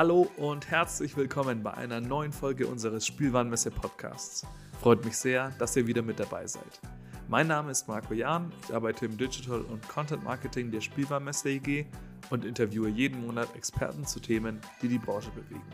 Hallo 0.00 0.30
und 0.38 0.70
herzlich 0.70 1.14
willkommen 1.14 1.62
bei 1.62 1.74
einer 1.74 2.00
neuen 2.00 2.32
Folge 2.32 2.66
unseres 2.66 3.06
Spielwarenmesse 3.06 3.70
Podcasts. 3.70 4.46
Freut 4.80 5.04
mich 5.04 5.14
sehr, 5.14 5.50
dass 5.58 5.76
ihr 5.76 5.86
wieder 5.86 6.00
mit 6.00 6.18
dabei 6.18 6.46
seid. 6.46 6.80
Mein 7.28 7.48
Name 7.48 7.70
ist 7.70 7.86
Marco 7.86 8.14
Jahn, 8.14 8.50
ich 8.64 8.74
arbeite 8.74 9.04
im 9.04 9.18
Digital 9.18 9.60
und 9.60 9.86
Content 9.90 10.24
Marketing 10.24 10.70
der 10.70 10.80
Spielwarenmesse 10.80 11.50
EG 11.50 11.84
und 12.30 12.46
interviewe 12.46 12.88
jeden 12.88 13.26
Monat 13.26 13.54
Experten 13.54 14.06
zu 14.06 14.20
Themen, 14.20 14.58
die 14.80 14.88
die 14.88 14.96
Branche 14.96 15.28
bewegen. 15.32 15.68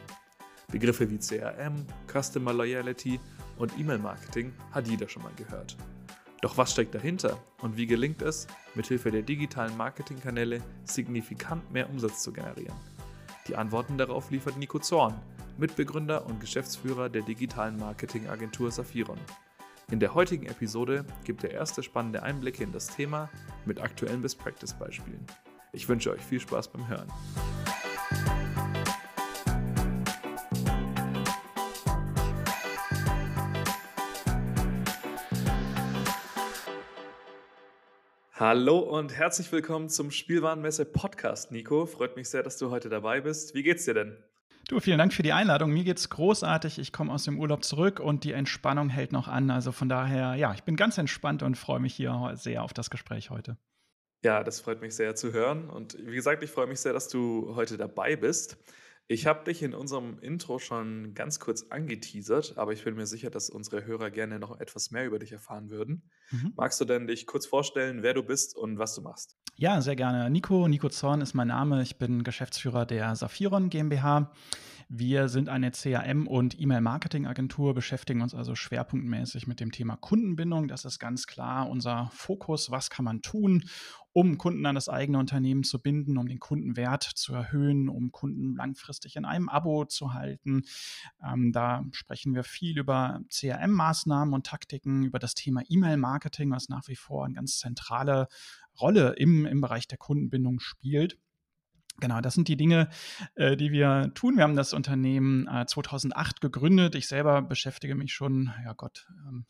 Begriffe 0.72 1.08
wie 1.08 1.18
CRM, 1.18 1.86
Customer 2.12 2.52
Loyalty 2.52 3.20
und 3.59 3.79
E-Mail-Marketing 3.79 4.52
hat 4.73 4.88
jeder 4.88 5.09
schon 5.09 5.23
mal 5.23 5.34
gehört. 5.37 5.77
Doch 6.40 6.59
was 6.59 6.73
steckt 6.73 6.96
dahinter 6.96 7.38
und 7.62 7.77
wie 7.77 7.87
gelingt 7.87 8.23
es, 8.23 8.48
mithilfe 8.74 9.12
der 9.12 9.23
digitalen 9.23 9.77
Marketingkanäle 9.77 10.62
signifikant 10.82 11.70
mehr 11.70 11.88
Umsatz 11.88 12.24
zu 12.24 12.32
generieren? 12.32 12.74
Die 13.48 13.56
Antworten 13.56 13.96
darauf 13.96 14.30
liefert 14.30 14.56
Nico 14.56 14.78
Zorn, 14.78 15.14
Mitbegründer 15.59 16.27
und 16.27 16.41
Geschäftsführer 16.41 17.09
der 17.09 17.23
digitalen 17.23 17.78
Marketingagentur 17.78 18.70
Saphiron. 18.70 19.18
In 19.91 20.00
der 20.00 20.14
heutigen 20.14 20.46
Episode 20.46 21.04
gibt 21.24 21.45
er 21.45 21.52
erste 21.52 21.82
spannende 21.82 22.24
Einblicke 22.24 22.64
in 22.64 22.73
das 22.73 22.88
Thema 22.88 23.30
mit 23.64 23.80
aktuellen 23.80 24.20
Best-Practice-Beispielen. 24.20 25.24
Ich 25.73 25.88
wünsche 25.88 26.10
euch 26.10 26.23
viel 26.23 26.40
Spaß 26.40 26.68
beim 26.68 26.88
Hören. 26.88 27.06
Hallo 38.38 38.80
und 38.80 39.16
herzlich 39.16 39.51
willkommen 39.51 39.88
zum 39.88 40.10
Spielwarenmesse 40.10 40.84
Podcast, 40.84 41.52
Nico. 41.52 41.87
Freut 41.87 42.16
mich 42.16 42.29
sehr, 42.29 42.43
dass 42.43 42.59
du 42.59 42.70
heute 42.70 42.90
dabei 42.90 43.23
bist. 43.23 43.54
Wie 43.54 43.62
geht's 43.62 43.87
dir 43.87 43.95
denn? 43.95 44.23
Du, 44.68 44.78
vielen 44.78 44.98
Dank 44.98 45.15
für 45.15 45.23
die 45.23 45.32
Einladung. 45.32 45.73
Mir 45.73 45.84
geht's 45.84 46.10
großartig. 46.10 46.78
Ich 46.78 46.93
komme 46.93 47.15
aus 47.15 47.24
dem 47.24 47.40
Urlaub 47.40 47.65
zurück 47.65 47.98
und 47.98 48.24
die 48.24 48.32
Entspannung 48.32 48.90
hält 48.90 49.10
noch 49.10 49.26
an. 49.26 49.51
Also 49.51 49.73
von 49.73 49.88
daher, 49.88 50.34
ja, 50.34 50.52
ich 50.52 50.65
bin 50.65 50.76
ganz 50.76 50.98
entspannt 50.98 51.43
und 51.43 51.56
freue 51.56 51.80
mich 51.80 51.95
hier 51.95 52.32
sehr 52.34 52.62
auf 52.62 52.74
das 52.74 52.90
Gespräch 52.90 53.30
heute. 53.30 53.56
Ja, 54.23 54.45
das 54.45 54.60
freut 54.60 54.82
mich 54.82 54.95
sehr 54.95 55.15
zu 55.15 55.32
hören. 55.32 55.71
Und 55.71 55.96
wie 55.98 56.15
gesagt, 56.15 56.43
ich 56.43 56.50
freue 56.50 56.66
mich 56.66 56.80
sehr, 56.80 56.93
dass 56.93 57.09
du 57.09 57.54
heute 57.56 57.78
dabei 57.78 58.16
bist. 58.16 58.59
Ich 59.09 59.26
habe 59.26 59.45
dich 59.45 59.62
in 59.62 59.73
unserem 59.73 60.18
Intro 60.18 60.59
schon 60.59 61.15
ganz 61.15 61.38
kurz 61.38 61.66
angeteasert, 61.71 62.59
aber 62.59 62.73
ich 62.73 62.82
bin 62.82 62.96
mir 62.96 63.07
sicher, 63.07 63.30
dass 63.30 63.51
unsere 63.51 63.85
Hörer 63.85 64.10
gerne 64.10 64.41
noch 64.41 64.59
etwas 64.59 64.91
mehr 64.91 65.06
über 65.06 65.21
dich 65.21 65.31
erfahren 65.31 65.71
würden. 65.71 66.10
Mhm. 66.32 66.54
Magst 66.56 66.81
du 66.81 66.84
denn 66.84 67.06
dich 67.06 67.25
kurz 67.25 67.47
vorstellen, 67.47 68.03
wer 68.03 68.15
du 68.15 68.25
bist 68.25 68.56
und 68.56 68.81
was 68.81 68.97
du 68.97 69.03
machst? 69.03 69.37
Ja, 69.54 69.81
sehr 69.81 69.94
gerne. 69.94 70.28
Nico, 70.28 70.66
Nico 70.66 70.88
Zorn 70.88 71.21
ist 71.21 71.34
mein 71.34 71.49
Name. 71.49 71.82
Ich 71.82 71.99
bin 71.99 72.25
Geschäftsführer 72.25 72.84
der 72.84 73.15
Saphiron 73.15 73.71
GmbH. 73.71 74.32
Wir 74.88 75.28
sind 75.28 75.48
eine 75.48 75.72
CRM- 75.72 76.28
und 76.28 76.60
E-Mail-Marketing-Agentur, 76.60 77.75
beschäftigen 77.75 78.22
uns 78.22 78.37
also 78.37 78.54
schwerpunktmäßig 78.54 79.48
mit 79.48 79.59
dem 79.59 79.72
Thema 79.72 79.97
Kundenbindung. 79.97 80.69
Das 80.69 80.84
ist 80.84 81.00
ganz 81.00 81.26
klar 81.26 81.69
unser 81.69 82.09
Fokus. 82.12 82.70
Was 82.70 82.88
kann 82.88 83.04
man 83.04 83.20
tun, 83.20 83.65
um 84.12 84.38
Kunden 84.38 84.65
an 84.65 84.76
das 84.76 84.88
eigene 84.88 85.19
Unternehmen 85.19 85.65
zu 85.65 85.82
binden, 85.82 86.16
um 86.19 86.28
den 86.28 86.38
Kundenwert 86.38 87.03
zu 87.03 87.34
erhöhen, 87.34 87.88
um 87.88 88.12
Kunden 88.12 88.54
langfristig 88.54 89.16
in 89.16 89.25
einem 89.25 89.48
Abo 89.48 89.87
zu 89.87 90.15
halten? 90.15 90.62
Ähm, 91.21 91.50
da 91.50 91.84
sprechen 91.91 92.37
wir 92.37 92.44
viel 92.44 92.78
über 92.78 93.22
CRM-Maßnahmen 93.28 94.32
und 94.32 94.47
Taktiken, 94.47 95.03
über 95.03 95.19
das 95.19 95.34
Thema 95.34 95.62
E-Mail-Marketing, 95.69 96.53
was 96.53 96.69
nach 96.69 96.87
wie 96.87 96.97
vor 96.97 97.25
eine 97.25 97.34
ganz 97.34 97.59
zentrale 97.59 98.28
Rolle 98.81 99.15
im, 99.16 99.47
im 99.47 99.61
Bereich 99.61 99.88
der 99.88 99.99
Kundenbindung 99.99 100.61
spielt. 100.61 101.19
Genau, 102.01 102.21
das 102.21 102.34
sind 102.34 102.49
die 102.49 102.57
Dinge, 102.57 102.89
äh, 103.37 103.57
die 103.57 103.73
wir 103.73 104.12
tun. 104.15 104.37
Wir 104.37 104.45
haben 104.45 104.57
das 104.57 104.75
Unternehmen 104.75 105.49
äh, 105.49 105.65
2008 105.67 106.41
gegründet. 106.41 106.95
Ich 106.95 107.09
selber 107.09 107.41
beschäftige 107.43 107.95
mich 107.95 108.12
schon, 108.12 108.53
ja 108.65 108.75
Gott, 108.75 109.07
ähm, 109.27 109.47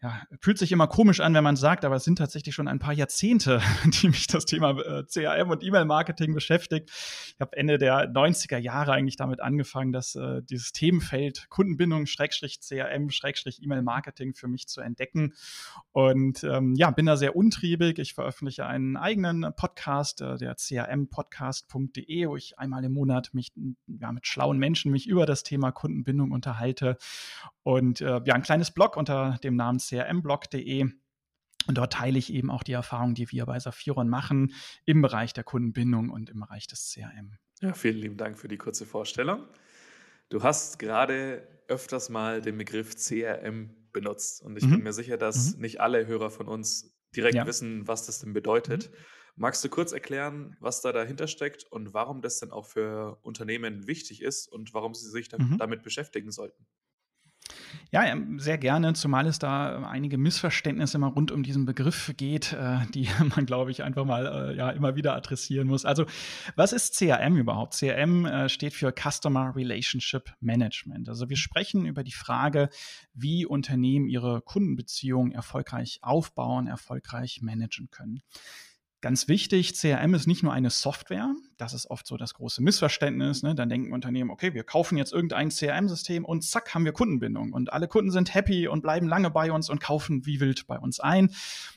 ja, 0.00 0.22
fühlt 0.40 0.58
sich 0.58 0.70
immer 0.70 0.86
komisch 0.86 1.18
an, 1.18 1.34
wenn 1.34 1.42
man 1.42 1.56
sagt, 1.56 1.84
aber 1.84 1.96
es 1.96 2.04
sind 2.04 2.18
tatsächlich 2.18 2.54
schon 2.54 2.68
ein 2.68 2.78
paar 2.78 2.92
Jahrzehnte, 2.92 3.60
die 3.84 4.08
mich 4.08 4.28
das 4.28 4.44
Thema 4.44 4.78
äh, 4.78 5.02
CRM 5.04 5.50
und 5.50 5.64
E-Mail-Marketing 5.64 6.34
beschäftigt. 6.34 6.90
Ich 6.90 7.40
habe 7.40 7.56
Ende 7.56 7.78
der 7.78 8.08
90er 8.12 8.58
Jahre 8.58 8.92
eigentlich 8.92 9.16
damit 9.16 9.40
angefangen, 9.40 9.92
dass 9.92 10.14
äh, 10.14 10.40
dieses 10.42 10.70
Themenfeld 10.70 11.48
Kundenbindung, 11.48 12.06
Schrägstrich 12.06 12.60
CRM, 12.60 13.10
Schrägstrich 13.10 13.60
E-Mail-Marketing 13.60 14.34
für 14.34 14.46
mich 14.46 14.68
zu 14.68 14.80
entdecken. 14.80 15.34
Und 15.90 16.44
ähm, 16.44 16.74
ja, 16.76 16.92
bin 16.92 17.06
da 17.06 17.16
sehr 17.16 17.34
untriebig. 17.34 17.98
Ich 17.98 18.14
veröffentliche 18.14 18.66
einen 18.66 18.96
eigenen 18.96 19.52
Podcast, 19.56 20.20
äh, 20.20 20.36
der 20.36 20.54
crmpodcast.de, 20.54 22.28
wo 22.28 22.36
ich 22.36 22.56
einmal 22.56 22.84
im 22.84 22.92
Monat 22.92 23.30
mich 23.32 23.52
ja, 23.88 24.12
mit 24.12 24.28
schlauen 24.28 24.58
Menschen 24.58 24.92
mich 24.92 25.08
über 25.08 25.26
das 25.26 25.42
Thema 25.42 25.72
Kundenbindung 25.72 26.30
unterhalte. 26.30 26.98
Und 27.64 28.00
äh, 28.00 28.20
ja, 28.24 28.34
ein 28.34 28.42
kleines 28.42 28.70
Blog 28.70 28.96
unter 28.96 29.38
dem 29.42 29.56
Namen 29.56 29.78
crmblog.de. 29.88 30.90
Und 31.66 31.76
dort 31.76 31.92
teile 31.92 32.18
ich 32.18 32.32
eben 32.32 32.50
auch 32.50 32.62
die 32.62 32.72
Erfahrungen, 32.72 33.14
die 33.14 33.30
wir 33.30 33.44
bei 33.44 33.58
Saphiron 33.58 34.08
machen 34.08 34.54
im 34.86 35.02
Bereich 35.02 35.34
der 35.34 35.44
Kundenbindung 35.44 36.08
und 36.10 36.30
im 36.30 36.40
Bereich 36.40 36.66
des 36.66 36.90
CRM. 36.92 37.36
Ja, 37.60 37.74
vielen 37.74 37.98
lieben 37.98 38.16
Dank 38.16 38.38
für 38.38 38.48
die 38.48 38.56
kurze 38.56 38.86
Vorstellung. 38.86 39.46
Du 40.30 40.42
hast 40.42 40.78
gerade 40.78 41.46
öfters 41.68 42.08
mal 42.08 42.40
den 42.40 42.56
Begriff 42.56 42.96
CRM 42.96 43.70
benutzt 43.92 44.42
und 44.42 44.56
ich 44.56 44.64
mhm. 44.64 44.70
bin 44.70 44.82
mir 44.84 44.92
sicher, 44.92 45.16
dass 45.16 45.54
mhm. 45.54 45.62
nicht 45.62 45.80
alle 45.80 46.06
Hörer 46.06 46.30
von 46.30 46.48
uns 46.48 46.96
direkt 47.14 47.34
ja. 47.34 47.46
wissen, 47.46 47.86
was 47.88 48.06
das 48.06 48.20
denn 48.20 48.32
bedeutet. 48.32 48.90
Mhm. 48.90 48.96
Magst 49.36 49.64
du 49.64 49.68
kurz 49.68 49.92
erklären, 49.92 50.56
was 50.60 50.80
da 50.80 50.92
dahinter 50.92 51.28
steckt 51.28 51.64
und 51.64 51.94
warum 51.94 52.22
das 52.22 52.40
denn 52.40 52.50
auch 52.50 52.66
für 52.66 53.18
Unternehmen 53.22 53.86
wichtig 53.86 54.22
ist 54.22 54.48
und 54.48 54.74
warum 54.74 54.94
sie 54.94 55.08
sich 55.08 55.30
mhm. 55.30 55.58
damit 55.58 55.82
beschäftigen 55.82 56.30
sollten? 56.30 56.66
Ja, 57.90 58.04
sehr 58.36 58.58
gerne, 58.58 58.92
zumal 58.92 59.26
es 59.26 59.38
da 59.38 59.82
einige 59.82 60.18
Missverständnisse 60.18 60.98
immer 60.98 61.08
rund 61.08 61.30
um 61.32 61.42
diesen 61.42 61.64
Begriff 61.64 62.12
geht, 62.16 62.52
äh, 62.52 62.80
die 62.94 63.08
man, 63.34 63.46
glaube 63.46 63.70
ich, 63.70 63.82
einfach 63.82 64.04
mal 64.04 64.26
äh, 64.50 64.56
ja, 64.56 64.70
immer 64.70 64.94
wieder 64.94 65.14
adressieren 65.14 65.68
muss. 65.68 65.84
Also, 65.84 66.04
was 66.54 66.72
ist 66.72 66.96
CRM 66.96 67.36
überhaupt? 67.36 67.74
CRM 67.74 68.26
äh, 68.26 68.48
steht 68.48 68.74
für 68.74 68.92
Customer 68.92 69.56
Relationship 69.56 70.34
Management. 70.40 71.08
Also, 71.08 71.28
wir 71.30 71.36
sprechen 71.36 71.86
über 71.86 72.04
die 72.04 72.12
Frage, 72.12 72.68
wie 73.14 73.46
Unternehmen 73.46 74.08
ihre 74.08 74.42
Kundenbeziehungen 74.42 75.32
erfolgreich 75.32 76.00
aufbauen, 76.02 76.66
erfolgreich 76.66 77.40
managen 77.40 77.90
können. 77.90 78.22
Ganz 79.00 79.28
wichtig, 79.28 79.74
CRM 79.74 80.12
ist 80.14 80.26
nicht 80.26 80.42
nur 80.42 80.52
eine 80.52 80.70
Software. 80.70 81.32
Das 81.56 81.72
ist 81.72 81.88
oft 81.88 82.04
so 82.04 82.16
das 82.16 82.34
große 82.34 82.60
Missverständnis. 82.60 83.44
Ne? 83.44 83.54
Dann 83.54 83.68
denken 83.68 83.92
Unternehmen, 83.92 84.28
okay, 84.28 84.54
wir 84.54 84.64
kaufen 84.64 84.98
jetzt 84.98 85.12
irgendein 85.12 85.50
CRM-System 85.50 86.24
und 86.24 86.42
zack, 86.42 86.74
haben 86.74 86.84
wir 86.84 86.90
Kundenbindung. 86.90 87.52
Und 87.52 87.72
alle 87.72 87.86
Kunden 87.86 88.10
sind 88.10 88.34
happy 88.34 88.66
und 88.66 88.82
bleiben 88.82 89.06
lange 89.06 89.30
bei 89.30 89.52
uns 89.52 89.70
und 89.70 89.80
kaufen 89.80 90.26
wie 90.26 90.40
wild 90.40 90.66
bei 90.66 90.80
uns 90.80 90.98
ein. 90.98 91.28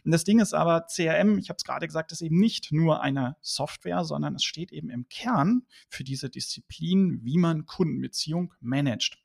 Und 0.04 0.12
das 0.12 0.24
Ding 0.24 0.40
ist 0.40 0.56
aber, 0.56 0.88
CRM, 0.88 1.38
ich 1.38 1.50
habe 1.50 1.58
es 1.58 1.64
gerade 1.64 1.86
gesagt, 1.86 2.12
ist 2.12 2.22
eben 2.22 2.40
nicht 2.40 2.72
nur 2.72 3.04
eine 3.04 3.36
Software, 3.42 4.04
sondern 4.04 4.34
es 4.34 4.44
steht 4.44 4.72
eben 4.72 4.90
im 4.90 5.08
Kern 5.08 5.62
für 5.90 6.04
diese 6.04 6.28
Disziplin, 6.28 7.20
wie 7.22 7.38
man 7.38 7.68
Kundenbeziehung 7.68 8.56
managt. 8.62 9.20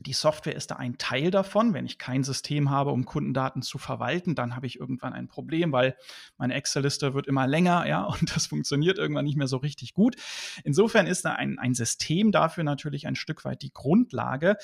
Die 0.00 0.12
Software 0.12 0.54
ist 0.54 0.70
da 0.70 0.76
ein 0.76 0.96
Teil 0.98 1.30
davon. 1.30 1.74
Wenn 1.74 1.86
ich 1.86 1.98
kein 1.98 2.22
System 2.22 2.70
habe, 2.70 2.90
um 2.90 3.04
Kundendaten 3.04 3.62
zu 3.62 3.78
verwalten, 3.78 4.34
dann 4.34 4.54
habe 4.54 4.66
ich 4.66 4.78
irgendwann 4.78 5.12
ein 5.12 5.28
Problem, 5.28 5.72
weil 5.72 5.96
meine 6.36 6.54
Excel-Liste 6.54 7.14
wird 7.14 7.26
immer 7.26 7.46
länger, 7.46 7.86
ja, 7.86 8.04
und 8.20 8.34
das 8.34 8.46
funktioniert 8.46 8.98
irgendwann 8.98 9.24
nicht 9.24 9.36
mehr 9.36 9.48
so 9.48 9.56
richtig 9.56 9.94
gut. 9.94 10.16
Insofern 10.64 11.06
ist 11.06 11.24
da 11.24 11.32
ein, 11.32 11.58
ein 11.58 11.74
System 11.74 12.32
dafür 12.32 12.64
natürlich 12.64 13.06
ein 13.06 13.16
Stück 13.16 13.44
weit 13.44 13.62
die 13.62 13.72
Grundlage. 13.72 14.56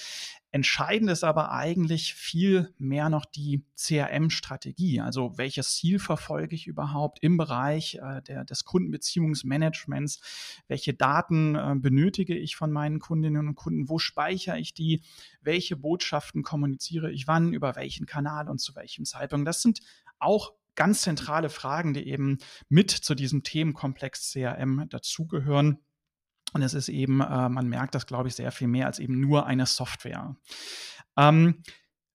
Entscheidend 0.55 1.11
ist 1.11 1.25
aber 1.25 1.51
eigentlich 1.51 2.15
viel 2.15 2.73
mehr 2.79 3.09
noch 3.09 3.25
die 3.25 3.65
CRM-Strategie. 3.77 5.01
Also 5.01 5.37
welches 5.37 5.75
Ziel 5.75 5.99
verfolge 5.99 6.55
ich 6.55 6.69
überhaupt 6.69 7.19
im 7.25 7.37
Bereich 7.37 7.97
äh, 7.97 8.23
der, 8.23 8.45
des 8.45 8.65
Kundenbeziehungsmanagements? 8.65 10.21
Welche 10.69 10.95
Daten 10.95 11.57
äh, 11.57 11.75
benötige 11.77 12.39
ich 12.39 12.55
von 12.55 12.71
meinen 12.71 13.01
Kundinnen 13.01 13.49
und 13.49 13.57
Kunden? 13.57 13.89
Wo 13.89 13.99
speichere 13.99 14.57
ich 14.61 14.75
die? 14.75 15.03
Welche 15.41 15.75
Botschaften 15.75 16.45
kommuniziere 16.45 17.11
ich 17.11 17.27
wann? 17.27 17.53
Über 17.53 17.75
welchen 17.75 18.07
Kanal 18.07 18.49
und 18.49 18.59
zu 18.59 18.77
welchem 18.77 19.05
Zeitpunkt? 19.05 19.49
Das 19.49 19.61
sind 19.61 19.81
auch 20.21 20.53
ganz 20.77 21.03
zentrale 21.03 21.49
Fragen, 21.49 21.95
die 21.95 22.07
eben 22.07 22.39
mit 22.69 22.93
zu 22.93 23.17
diesem 23.17 23.43
Themenkomplex 23.43 24.31
CRM 24.31 24.87
dazugehören. 24.89 25.81
Und 26.55 26.63
es 26.63 26.73
ist 26.73 26.89
eben, 26.89 27.21
äh, 27.21 27.49
man 27.49 27.69
merkt 27.69 27.95
das, 27.95 28.07
glaube 28.07 28.29
ich, 28.29 28.37
sehr 28.37 28.53
viel 28.53 28.69
mehr 28.69 28.87
als 28.87 29.01
eben 29.01 29.21
nur 29.21 29.45
eine 29.47 29.67
Software. 29.67 30.37
Ähm, 31.17 31.63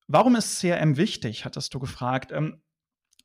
warum 0.07 0.35
ist 0.35 0.59
CRM 0.59 0.95
wichtig, 0.97 1.43
hattest 1.43 1.73
du 1.73 1.79
gefragt. 1.79 2.31
Ähm, 2.31 2.61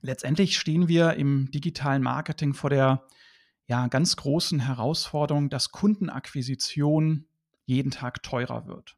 letztendlich 0.00 0.58
stehen 0.58 0.88
wir 0.88 1.14
im 1.14 1.50
digitalen 1.52 2.02
Marketing 2.02 2.52
vor 2.52 2.68
der 2.68 3.06
ja, 3.66 3.86
ganz 3.86 4.16
großen 4.16 4.60
Herausforderung, 4.60 5.48
dass 5.48 5.70
Kundenakquisition 5.70 7.26
jeden 7.64 7.92
Tag 7.92 8.22
teurer 8.22 8.66
wird. 8.66 8.96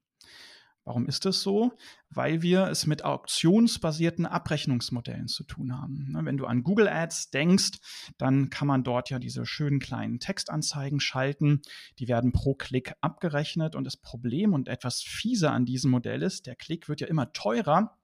Warum 0.87 1.07
ist 1.07 1.25
das 1.25 1.43
so? 1.43 1.73
Weil 2.11 2.43
wir 2.43 2.69
es 2.69 2.87
mit 2.87 3.05
auktionsbasierten 3.05 4.25
Abrechnungsmodellen 4.25 5.27
zu 5.27 5.43
tun 5.43 5.77
haben. 5.77 6.13
Ne, 6.13 6.21
wenn 6.25 6.37
du 6.37 6.47
an 6.47 6.63
Google 6.63 6.89
Ads 6.89 7.31
denkst, 7.31 7.79
dann 8.19 8.51
kann 8.51 8.69
man 8.69 8.85
dort 8.85 9.11
ja 9.11 9.19
diese 9.19 9.47
schönen 9.47 9.81
kleinen 9.81 10.21
Textanzeigen 10.21 11.01
schalten. 11.01 11.61
Die 11.99 12.07
werden 12.07 12.31
pro 12.31 12.55
Klick 12.55 12.95
abgerechnet. 13.01 13.75
Und 13.75 13.83
das 13.83 13.97
Problem 13.97 14.55
und 14.55 14.69
etwas 14.69 15.03
fiese 15.03 15.51
an 15.51 15.65
diesem 15.65 15.91
Modell 15.91 16.23
ist, 16.23 16.47
der 16.47 16.55
Klick 16.55 16.89
wird 16.89 17.01
ja 17.01 17.09
immer 17.09 17.33
teurer, 17.33 17.99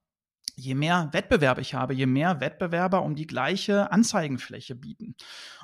je 0.57 0.75
mehr 0.75 1.09
Wettbewerb 1.13 1.59
ich 1.59 1.75
habe, 1.75 1.95
je 1.95 2.07
mehr 2.07 2.41
Wettbewerber 2.41 3.03
um 3.03 3.15
die 3.15 3.27
gleiche 3.27 3.91
Anzeigenfläche 3.91 4.75
bieten. 4.75 5.15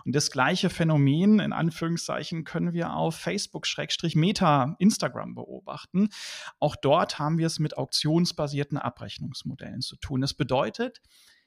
Und 0.04 0.14
das 0.14 0.30
gleiche 0.30 0.70
Phänomen 0.70 1.40
in 1.40 1.52
Anführungszeichen 1.52 2.44
können 2.44 2.72
wir 2.72 2.94
auf 2.94 3.16
Facebook-Meta, 3.16 4.76
Instagram 4.78 5.34
beobachten. 5.34 6.08
Auch 6.58 6.76
dort 6.76 7.18
haben 7.18 7.38
wir 7.38 7.46
es 7.46 7.58
mit 7.58 7.76
auktionsbasierten 7.76 8.78
Abrechnungsmodellen 8.78 9.80
zu 9.80 9.96
tun. 9.96 10.20
Das 10.20 10.34
bedeutet, 10.34 11.00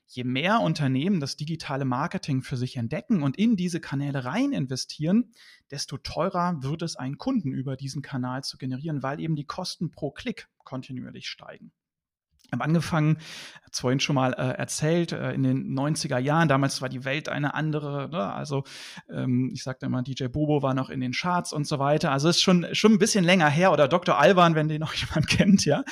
je 0.06 0.24
mehr 0.24 0.60
Unternehmen 0.60 1.20
das 1.20 1.38
digitale 1.38 1.86
Marketing 1.86 2.42
für 2.42 2.58
sich 2.58 2.78
entdecken 2.78 3.24
und 3.24 3.38
in 3.38 3.56
diese 3.56 3.80
Kanäle 3.80 4.26
rein 4.26 4.52
investieren, 4.52 5.32
desto 5.72 5.98
teurer 5.98 6.62
wird 6.62 6.82
es, 6.82 6.96
einen 6.96 7.18
Kunden 7.18 7.54
über 7.54 7.78
diesen 7.78 8.02
Kanal 8.02 8.44
zu 8.44 8.58
generieren, 8.58 9.04
weil 9.04 9.20
eben 9.20 9.36
die 9.36 9.46
Kosten 9.46 9.92
pro 9.92 10.12
Klick 10.12 10.50
kontinuierlich 10.64 11.28
steigen 11.28 11.72
habe 12.52 12.64
angefangen, 12.64 13.18
hat 13.64 13.76
vorhin 13.76 14.00
schon 14.00 14.16
mal 14.16 14.34
äh, 14.34 14.58
erzählt, 14.58 15.12
äh, 15.12 15.32
in 15.32 15.44
den 15.44 15.78
90er 15.78 16.18
Jahren, 16.18 16.48
damals 16.48 16.82
war 16.82 16.90
die 16.90 17.06
Welt 17.06 17.30
eine 17.30 17.54
andere, 17.54 18.10
ne? 18.10 18.34
also 18.34 18.64
ähm, 19.10 19.52
ich 19.54 19.64
sagte 19.64 19.86
immer, 19.86 20.04
DJ 20.04 20.26
Bobo 20.26 20.62
war 20.62 20.74
noch 20.74 20.90
in 20.90 21.00
den 21.00 21.14
Charts 21.14 21.54
und 21.54 21.66
so 21.66 21.80
weiter, 21.80 22.12
also 22.12 22.30
ist 22.30 22.42
schon, 22.42 22.68
schon 22.74 22.94
ein 22.94 23.00
bisschen 23.00 23.24
länger 23.24 23.50
her 23.50 23.72
oder 23.72 23.88
Dr. 23.88 24.20
Alban, 24.20 24.56
wenn 24.56 24.68
den 24.68 24.82
noch 24.82 24.94
jemand 24.94 25.28
kennt, 25.28 25.66
ja. 25.66 25.84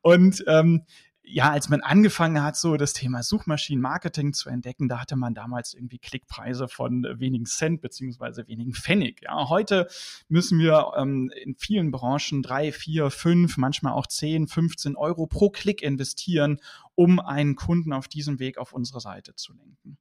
Und 0.00 0.44
ähm, 0.46 0.84
ja, 1.24 1.50
als 1.50 1.68
man 1.68 1.80
angefangen 1.82 2.42
hat, 2.42 2.56
so 2.56 2.76
das 2.76 2.94
Thema 2.94 3.22
Suchmaschinenmarketing 3.22 4.32
zu 4.32 4.48
entdecken, 4.48 4.88
da 4.88 5.00
hatte 5.00 5.16
man 5.16 5.34
damals 5.34 5.72
irgendwie 5.72 5.98
Klickpreise 5.98 6.68
von 6.68 7.04
wenigen 7.18 7.46
Cent 7.46 7.80
beziehungsweise 7.80 8.48
wenigen 8.48 8.74
Pfennig. 8.74 9.22
Ja, 9.22 9.48
heute 9.48 9.88
müssen 10.28 10.58
wir 10.58 10.92
ähm, 10.96 11.30
in 11.42 11.54
vielen 11.54 11.92
Branchen 11.92 12.42
drei, 12.42 12.72
vier, 12.72 13.10
fünf, 13.10 13.56
manchmal 13.56 13.92
auch 13.92 14.06
zehn, 14.06 14.48
15 14.48 14.96
Euro 14.96 15.26
pro 15.26 15.50
Klick 15.50 15.80
investieren, 15.80 16.60
um 16.96 17.20
einen 17.20 17.54
Kunden 17.54 17.92
auf 17.92 18.08
diesem 18.08 18.40
Weg 18.40 18.58
auf 18.58 18.72
unsere 18.72 19.00
Seite 19.00 19.34
zu 19.36 19.52
lenken. 19.52 19.98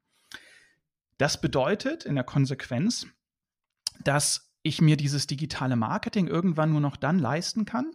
Das 1.18 1.39
bedeutet 1.39 2.03
in 2.03 2.15
der 2.15 2.23
Konsequenz, 2.23 3.06
dass 4.03 4.50
ich 4.63 4.81
mir 4.81 4.98
dieses 4.98 5.28
digitale 5.28 5.75
Marketing 5.75 6.28
irgendwann 6.28 6.72
nur 6.72 6.81
noch 6.81 6.96
dann 6.96 7.19
leisten 7.19 7.66
kann, 7.66 7.92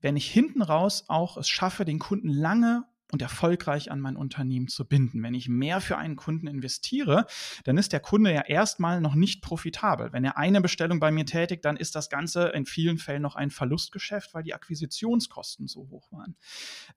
wenn 0.00 0.16
ich 0.16 0.30
hinten 0.30 0.62
raus 0.62 1.04
auch 1.08 1.36
es 1.36 1.48
schaffe, 1.48 1.84
den 1.84 1.98
Kunden 1.98 2.28
lange 2.28 2.84
und 3.12 3.20
erfolgreich 3.20 3.90
an 3.92 4.00
mein 4.00 4.16
Unternehmen 4.16 4.68
zu 4.68 4.88
binden. 4.88 5.22
Wenn 5.22 5.34
ich 5.34 5.48
mehr 5.48 5.80
für 5.82 5.98
einen 5.98 6.16
Kunden 6.16 6.46
investiere, 6.46 7.26
dann 7.64 7.76
ist 7.76 7.92
der 7.92 8.00
Kunde 8.00 8.32
ja 8.32 8.40
erstmal 8.40 9.02
noch 9.02 9.14
nicht 9.14 9.42
profitabel. 9.42 10.12
Wenn 10.12 10.24
er 10.24 10.38
eine 10.38 10.62
Bestellung 10.62 10.98
bei 10.98 11.10
mir 11.10 11.26
tätigt, 11.26 11.64
dann 11.66 11.76
ist 11.76 11.94
das 11.94 12.08
Ganze 12.08 12.48
in 12.48 12.64
vielen 12.64 12.96
Fällen 12.96 13.22
noch 13.22 13.36
ein 13.36 13.50
Verlustgeschäft, 13.50 14.32
weil 14.32 14.42
die 14.42 14.54
Akquisitionskosten 14.54 15.68
so 15.68 15.88
hoch 15.90 16.10
waren. 16.10 16.36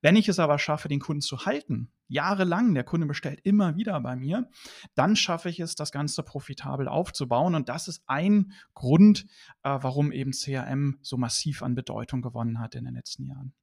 Wenn 0.02 0.16
ich 0.16 0.30
es 0.30 0.40
aber 0.40 0.58
schaffe, 0.58 0.88
den 0.88 1.02
Kunden 1.02 1.22
zu 1.22 1.46
halten, 1.46 1.92
jahrelang, 2.08 2.74
der 2.74 2.86
Kunde 2.86 3.08
bestellt 3.08 3.42
immer 3.44 3.76
wieder 3.76 4.00
bei 4.00 4.16
mir, 4.16 4.50
dann 4.96 5.18
schaffe 5.18 5.50
ich 5.50 5.60
es, 5.60 5.76
das 5.76 5.92
Ganze 5.92 6.24
profitabel 6.24 6.88
aufzubauen. 6.88 7.56
Und 7.56 7.68
das 7.68 7.90
ist 7.90 8.04
ein 8.08 8.54
Grund, 8.74 9.26
äh, 9.64 9.78
warum 9.82 10.14
eben 10.14 10.32
CRM 10.32 10.98
so 11.02 11.18
massiv 11.18 11.62
an 11.62 11.76
Bedeutung 11.76 12.22
gewonnen 12.22 12.60
hat 12.60 12.76
in 12.76 12.86
den 12.86 12.94
letzten 12.94 13.26
Jahren. 13.28 13.54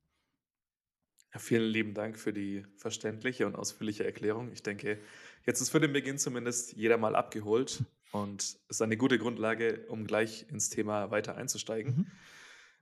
Ja, 1.32 1.38
vielen 1.38 1.70
lieben 1.70 1.94
Dank 1.94 2.18
für 2.18 2.32
die 2.32 2.64
verständliche 2.76 3.46
und 3.46 3.56
ausführliche 3.56 4.04
Erklärung. 4.04 4.52
Ich 4.52 4.62
denke, 4.62 4.98
jetzt 5.46 5.60
ist 5.60 5.70
für 5.70 5.80
den 5.80 5.92
Beginn 5.92 6.18
zumindest 6.18 6.74
jeder 6.74 6.98
mal 6.98 7.16
abgeholt 7.16 7.84
und 8.12 8.58
ist 8.68 8.82
eine 8.82 8.98
gute 8.98 9.18
Grundlage, 9.18 9.86
um 9.88 10.06
gleich 10.06 10.46
ins 10.50 10.68
Thema 10.68 11.10
weiter 11.10 11.36
einzusteigen. 11.36 11.96
Mhm. 11.96 12.06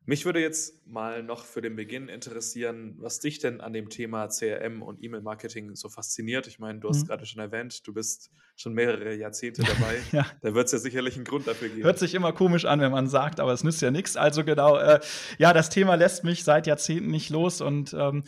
Mich 0.07 0.25
würde 0.25 0.41
jetzt 0.41 0.87
mal 0.87 1.23
noch 1.23 1.45
für 1.45 1.61
den 1.61 1.77
Beginn 1.77 2.09
interessieren, 2.09 2.97
was 2.99 3.21
dich 3.21 3.39
denn 3.39 3.61
an 3.61 3.73
dem 3.73 3.91
Thema 3.91 4.29
CRM 4.29 4.83
und 4.83 5.03
E-Mail-Marketing 5.03 5.77
so 5.77 5.89
fasziniert. 5.89 6.47
Ich 6.47 6.59
meine, 6.59 6.81
du 6.81 6.89
hast 6.89 7.03
mhm. 7.03 7.09
gerade 7.09 7.27
schon 7.27 7.41
erwähnt, 7.41 7.87
du 7.87 7.93
bist 7.93 8.31
schon 8.57 8.73
mehrere 8.73 9.15
Jahrzehnte 9.15 9.63
dabei. 9.63 10.01
ja. 10.13 10.27
Da 10.41 10.55
wird 10.55 10.67
es 10.67 10.73
ja 10.73 10.79
sicherlich 10.79 11.17
einen 11.17 11.25
Grund 11.25 11.47
dafür 11.47 11.69
geben. 11.69 11.85
Hört 11.85 11.99
sich 11.99 12.15
immer 12.15 12.33
komisch 12.33 12.65
an, 12.65 12.81
wenn 12.81 12.91
man 12.91 13.09
sagt, 13.09 13.41
aber 13.41 13.53
es 13.53 13.63
nützt 13.63 13.83
ja 13.83 13.91
nichts. 13.91 14.17
Also 14.17 14.43
genau, 14.43 14.79
äh, 14.79 15.01
ja, 15.39 15.53
das 15.53 15.69
Thema 15.69 15.97
lässt 15.97 16.25
mich 16.25 16.45
seit 16.45 16.67
Jahrzehnten 16.67 17.11
nicht 17.11 17.29
los. 17.29 17.61
Und 17.61 17.93
ähm, 17.93 18.25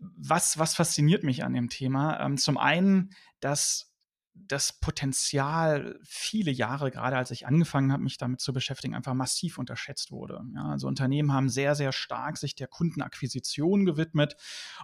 was, 0.00 0.58
was 0.58 0.74
fasziniert 0.74 1.24
mich 1.24 1.44
an 1.44 1.54
dem 1.54 1.70
Thema? 1.70 2.20
Ähm, 2.20 2.36
zum 2.36 2.58
einen, 2.58 3.10
dass 3.40 3.90
das 4.48 4.72
Potenzial 4.72 5.98
viele 6.04 6.50
Jahre, 6.50 6.90
gerade 6.90 7.16
als 7.16 7.30
ich 7.30 7.46
angefangen 7.46 7.92
habe, 7.92 8.02
mich 8.02 8.18
damit 8.18 8.40
zu 8.40 8.52
beschäftigen, 8.52 8.94
einfach 8.94 9.14
massiv 9.14 9.58
unterschätzt 9.58 10.12
wurde. 10.12 10.42
Ja, 10.54 10.66
also 10.66 10.86
Unternehmen 10.86 11.32
haben 11.32 11.48
sehr, 11.48 11.74
sehr 11.74 11.92
stark 11.92 12.36
sich 12.36 12.54
der 12.54 12.66
Kundenakquisition 12.66 13.84
gewidmet 13.84 14.36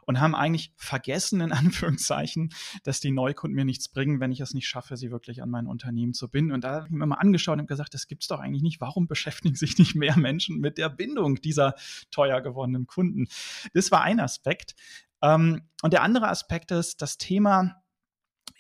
und 0.06 0.20
haben 0.20 0.34
eigentlich 0.34 0.72
vergessen, 0.76 1.40
in 1.40 1.52
Anführungszeichen, 1.52 2.52
dass 2.82 3.00
die 3.00 3.10
Neukunden 3.10 3.54
mir 3.54 3.64
nichts 3.64 3.88
bringen, 3.88 4.20
wenn 4.20 4.32
ich 4.32 4.40
es 4.40 4.54
nicht 4.54 4.66
schaffe, 4.66 4.96
sie 4.96 5.10
wirklich 5.10 5.43
an 5.43 5.50
mein 5.50 5.66
Unternehmen 5.66 6.14
zu 6.14 6.28
binden. 6.28 6.52
Und 6.52 6.64
da 6.64 6.76
habe 6.76 6.87
ich 6.87 6.93
mir 6.93 7.06
mal 7.06 7.16
angeschaut 7.16 7.58
und 7.58 7.69
gesagt, 7.69 7.94
das 7.94 8.08
gibt 8.08 8.22
es 8.22 8.28
doch 8.28 8.40
eigentlich 8.40 8.62
nicht. 8.62 8.81
Warum 8.81 9.06
beschäftigen 9.06 9.55
sich 9.55 9.78
nicht 9.78 9.94
mehr 9.94 10.16
Menschen 10.16 10.58
mit 10.58 10.78
der 10.78 10.88
Bindung 10.88 11.37
dieser 11.37 11.75
teuer 12.10 12.40
gewonnenen 12.40 12.87
Kunden? 12.87 13.26
Das 13.75 13.90
war 13.90 14.02
ein 14.02 14.20
Aspekt. 14.20 14.75
Ähm, 15.22 15.62
und 15.82 15.93
der 15.93 16.02
andere 16.02 16.28
Aspekt 16.28 16.70
ist 16.70 17.00
das 17.02 17.19
Thema, 17.19 17.81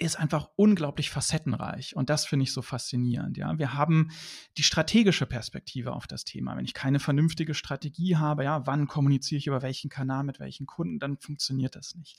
ist 0.02 0.16
einfach 0.16 0.48
unglaublich 0.56 1.10
facettenreich 1.10 1.96
und 1.96 2.10
das 2.10 2.26
finde 2.26 2.44
ich 2.44 2.52
so 2.52 2.62
faszinierend. 2.62 3.36
Ja, 3.36 3.58
wir 3.58 3.74
haben 3.74 4.10
die 4.56 4.62
strategische 4.62 5.26
Perspektive 5.26 5.92
auf 5.92 6.06
das 6.06 6.24
Thema. 6.24 6.56
Wenn 6.56 6.64
ich 6.64 6.74
keine 6.74 7.00
vernünftige 7.00 7.54
Strategie 7.54 8.16
habe, 8.16 8.44
ja, 8.44 8.66
wann 8.66 8.86
kommuniziere 8.86 9.38
ich 9.38 9.46
über 9.46 9.62
welchen 9.62 9.90
Kanal 9.90 10.24
mit 10.24 10.40
welchen 10.40 10.66
Kunden, 10.66 10.98
dann 10.98 11.18
funktioniert 11.18 11.76
das 11.76 11.94
nicht. 11.94 12.18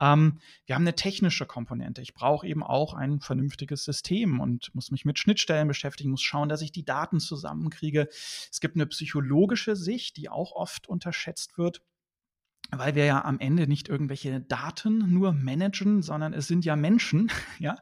Ähm, 0.00 0.40
wir 0.66 0.74
haben 0.74 0.82
eine 0.82 0.94
technische 0.94 1.46
Komponente. 1.46 2.02
Ich 2.02 2.14
brauche 2.14 2.46
eben 2.46 2.62
auch 2.62 2.94
ein 2.94 3.20
vernünftiges 3.20 3.84
System 3.84 4.40
und 4.40 4.74
muss 4.74 4.90
mich 4.90 5.04
mit 5.04 5.18
Schnittstellen 5.18 5.68
beschäftigen, 5.68 6.10
muss 6.10 6.22
schauen, 6.22 6.48
dass 6.48 6.62
ich 6.62 6.72
die 6.72 6.84
Daten 6.84 7.20
zusammenkriege. 7.20 8.08
Es 8.10 8.60
gibt 8.60 8.76
eine 8.76 8.86
psychologische 8.86 9.76
Sicht, 9.76 10.16
die 10.16 10.28
auch 10.28 10.52
oft 10.52 10.88
unterschätzt 10.88 11.58
wird 11.58 11.82
weil 12.70 12.94
wir 12.94 13.04
ja 13.04 13.24
am 13.24 13.38
Ende 13.38 13.66
nicht 13.66 13.88
irgendwelche 13.88 14.40
Daten 14.40 15.12
nur 15.12 15.32
managen, 15.32 16.02
sondern 16.02 16.32
es 16.32 16.46
sind 16.46 16.64
ja 16.64 16.76
Menschen, 16.76 17.30
ja, 17.58 17.76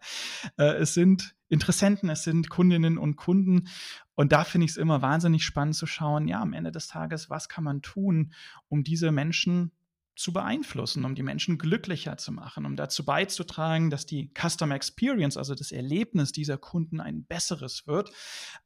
äh, 0.58 0.75
es 0.76 0.94
sind 0.94 1.35
Interessenten, 1.49 2.08
es 2.08 2.25
sind 2.25 2.49
Kundinnen 2.49 2.99
und 2.99 3.16
Kunden. 3.16 3.68
Und 4.14 4.32
da 4.32 4.44
finde 4.44 4.64
ich 4.64 4.73
es 4.73 4.76
immer 4.76 5.02
wahnsinnig 5.02 5.44
spannend 5.44 5.76
zu 5.76 5.87
schauen, 5.87 6.28
ja, 6.28 6.40
am 6.40 6.52
Ende 6.52 6.73
des 6.73 6.88
Tages, 6.88 7.30
was 7.30 7.49
kann 7.49 7.64
man 7.64 7.82
tun, 7.82 8.32
um 8.68 8.82
diese 8.82 9.12
Menschen 9.12 9.73
zu 10.16 10.32
beeinflussen, 10.32 11.04
um 11.04 11.14
die 11.14 11.23
Menschen 11.23 11.58
glücklicher 11.58 12.16
zu 12.16 12.32
machen, 12.32 12.66
um 12.66 12.76
dazu 12.76 13.04
beizutragen, 13.04 13.90
dass 13.90 14.06
die 14.06 14.32
Customer 14.38 14.75
Experience, 14.75 15.37
also 15.37 15.54
das 15.54 15.73
Erlebnis 15.73 16.32
dieser 16.32 16.56
Kunden 16.56 17.00
ein 17.00 17.25
besseres 17.25 17.87
wird. 17.87 18.11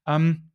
Ähm, 0.06 0.50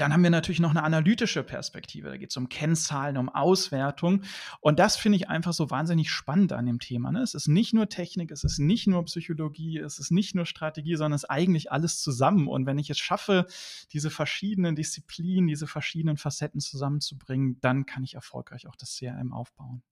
dann 0.00 0.12
haben 0.12 0.22
wir 0.22 0.30
natürlich 0.30 0.60
noch 0.60 0.70
eine 0.70 0.82
analytische 0.82 1.42
Perspektive. 1.42 2.08
Da 2.08 2.16
geht 2.16 2.30
es 2.30 2.36
um 2.36 2.48
Kennzahlen, 2.48 3.16
um 3.16 3.28
Auswertung. 3.28 4.22
Und 4.60 4.78
das 4.78 4.96
finde 4.96 5.16
ich 5.16 5.28
einfach 5.28 5.52
so 5.52 5.70
wahnsinnig 5.70 6.10
spannend 6.10 6.52
an 6.52 6.66
dem 6.66 6.78
Thema. 6.78 7.12
Ne? 7.12 7.22
Es 7.22 7.34
ist 7.34 7.48
nicht 7.48 7.74
nur 7.74 7.88
Technik, 7.88 8.30
es 8.30 8.44
ist 8.44 8.58
nicht 8.58 8.86
nur 8.86 9.04
Psychologie, 9.04 9.78
es 9.78 9.98
ist 9.98 10.10
nicht 10.10 10.34
nur 10.34 10.46
Strategie, 10.46 10.96
sondern 10.96 11.16
es 11.16 11.24
ist 11.24 11.30
eigentlich 11.30 11.72
alles 11.72 12.00
zusammen. 12.00 12.48
Und 12.48 12.66
wenn 12.66 12.78
ich 12.78 12.90
es 12.90 12.98
schaffe, 12.98 13.46
diese 13.92 14.10
verschiedenen 14.10 14.76
Disziplinen, 14.76 15.46
diese 15.46 15.66
verschiedenen 15.66 16.16
Facetten 16.16 16.60
zusammenzubringen, 16.60 17.58
dann 17.60 17.86
kann 17.86 18.04
ich 18.04 18.14
erfolgreich 18.14 18.66
auch 18.66 18.76
das 18.76 18.96
CRM 18.96 19.32
aufbauen. 19.32 19.82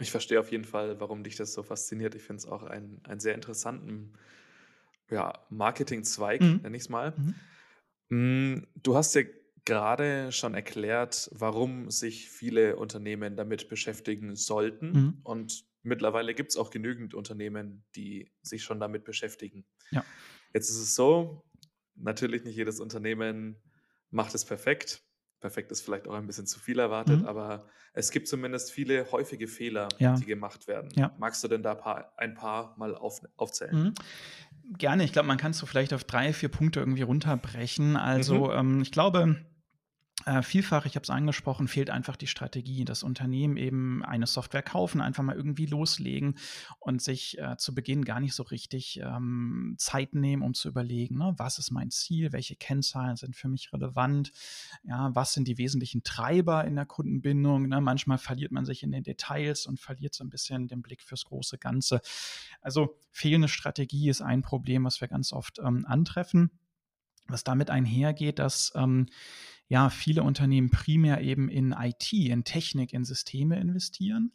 Ich 0.00 0.10
verstehe 0.10 0.40
auf 0.40 0.50
jeden 0.50 0.64
Fall, 0.64 0.98
warum 0.98 1.22
dich 1.24 1.36
das 1.36 1.52
so 1.52 1.62
fasziniert. 1.62 2.14
Ich 2.14 2.22
finde 2.22 2.40
es 2.40 2.46
auch 2.46 2.62
einen, 2.62 3.02
einen 3.04 3.20
sehr 3.20 3.34
interessanten 3.34 4.14
ja, 5.10 5.38
Marketing-Zweig, 5.50 6.40
mhm. 6.40 6.60
nenne 6.62 6.76
ich 6.76 6.84
es 6.84 6.88
mal. 6.88 7.12
Mhm. 7.16 7.34
Hm, 8.10 8.66
du 8.74 8.96
hast 8.96 9.14
ja 9.14 9.22
gerade 9.64 10.32
schon 10.32 10.54
erklärt, 10.54 11.30
warum 11.32 11.90
sich 11.90 12.28
viele 12.28 12.76
Unternehmen 12.76 13.36
damit 13.36 13.68
beschäftigen 13.68 14.36
sollten. 14.36 14.92
Mhm. 14.92 15.20
Und 15.22 15.64
mittlerweile 15.82 16.34
gibt 16.34 16.50
es 16.50 16.56
auch 16.56 16.70
genügend 16.70 17.14
Unternehmen, 17.14 17.84
die 17.94 18.30
sich 18.42 18.62
schon 18.62 18.80
damit 18.80 19.04
beschäftigen. 19.04 19.64
Ja. 19.90 20.04
Jetzt 20.52 20.70
ist 20.70 20.78
es 20.78 20.94
so, 20.94 21.44
natürlich 21.94 22.44
nicht 22.44 22.56
jedes 22.56 22.80
Unternehmen 22.80 23.56
macht 24.10 24.34
es 24.34 24.44
perfekt. 24.44 25.04
Perfekt 25.38 25.70
ist 25.72 25.80
vielleicht 25.80 26.06
auch 26.06 26.14
ein 26.14 26.26
bisschen 26.26 26.46
zu 26.46 26.58
viel 26.58 26.78
erwartet, 26.80 27.20
mhm. 27.20 27.26
aber 27.26 27.66
es 27.94 28.10
gibt 28.10 28.28
zumindest 28.28 28.72
viele 28.72 29.10
häufige 29.10 29.46
Fehler, 29.46 29.88
ja. 29.98 30.14
die 30.14 30.26
gemacht 30.26 30.66
werden. 30.68 30.90
Ja. 30.96 31.14
Magst 31.18 31.42
du 31.44 31.48
denn 31.48 31.62
da 31.62 32.12
ein 32.16 32.34
paar 32.34 32.76
mal 32.76 32.94
auf, 32.94 33.20
aufzählen? 33.36 33.84
Mhm 33.84 33.94
gerne. 34.78 35.04
Ich 35.04 35.12
glaube, 35.12 35.28
man 35.28 35.38
kann 35.38 35.52
es 35.52 35.58
so 35.58 35.66
vielleicht 35.66 35.92
auf 35.92 36.04
drei, 36.04 36.32
vier 36.32 36.48
Punkte 36.48 36.80
irgendwie 36.80 37.02
runterbrechen. 37.02 37.96
Also, 37.96 38.46
mhm. 38.46 38.58
ähm, 38.58 38.82
ich 38.82 38.92
glaube, 38.92 39.36
äh, 40.26 40.42
vielfach, 40.42 40.86
ich 40.86 40.96
habe 40.96 41.04
es 41.04 41.10
angesprochen, 41.10 41.68
fehlt 41.68 41.90
einfach 41.90 42.16
die 42.16 42.26
Strategie. 42.26 42.84
Das 42.84 43.02
Unternehmen 43.02 43.56
eben 43.56 44.04
eine 44.04 44.26
Software 44.26 44.62
kaufen, 44.62 45.00
einfach 45.00 45.22
mal 45.22 45.34
irgendwie 45.34 45.66
loslegen 45.66 46.36
und 46.78 47.00
sich 47.00 47.38
äh, 47.38 47.56
zu 47.56 47.74
Beginn 47.74 48.04
gar 48.04 48.20
nicht 48.20 48.34
so 48.34 48.42
richtig 48.42 49.00
ähm, 49.02 49.74
Zeit 49.78 50.14
nehmen, 50.14 50.42
um 50.42 50.54
zu 50.54 50.68
überlegen, 50.68 51.16
ne, 51.16 51.34
was 51.36 51.58
ist 51.58 51.70
mein 51.70 51.90
Ziel, 51.90 52.32
welche 52.32 52.56
Kennzahlen 52.56 53.16
sind 53.16 53.34
für 53.34 53.48
mich 53.48 53.72
relevant, 53.72 54.32
ja, 54.82 55.14
was 55.14 55.32
sind 55.32 55.48
die 55.48 55.58
wesentlichen 55.58 56.02
Treiber 56.02 56.64
in 56.64 56.76
der 56.76 56.86
Kundenbindung. 56.86 57.68
Ne? 57.68 57.80
Manchmal 57.80 58.18
verliert 58.18 58.52
man 58.52 58.64
sich 58.64 58.82
in 58.82 58.92
den 58.92 59.02
Details 59.02 59.66
und 59.66 59.80
verliert 59.80 60.14
so 60.14 60.24
ein 60.24 60.30
bisschen 60.30 60.68
den 60.68 60.82
Blick 60.82 61.02
fürs 61.02 61.24
große 61.24 61.58
Ganze. 61.58 62.00
Also 62.60 62.98
fehlende 63.10 63.48
Strategie 63.48 64.10
ist 64.10 64.20
ein 64.20 64.42
Problem, 64.42 64.84
was 64.84 65.00
wir 65.00 65.08
ganz 65.08 65.32
oft 65.32 65.58
ähm, 65.58 65.86
antreffen. 65.86 66.50
Was 67.26 67.44
damit 67.44 67.70
einhergeht, 67.70 68.40
dass 68.40 68.72
ähm, 68.74 69.06
ja 69.70 69.88
viele 69.88 70.24
Unternehmen 70.24 70.68
primär 70.68 71.20
eben 71.20 71.48
in 71.48 71.70
IT, 71.70 72.12
in 72.12 72.42
Technik, 72.42 72.92
in 72.92 73.04
Systeme 73.04 73.58
investieren. 73.58 74.32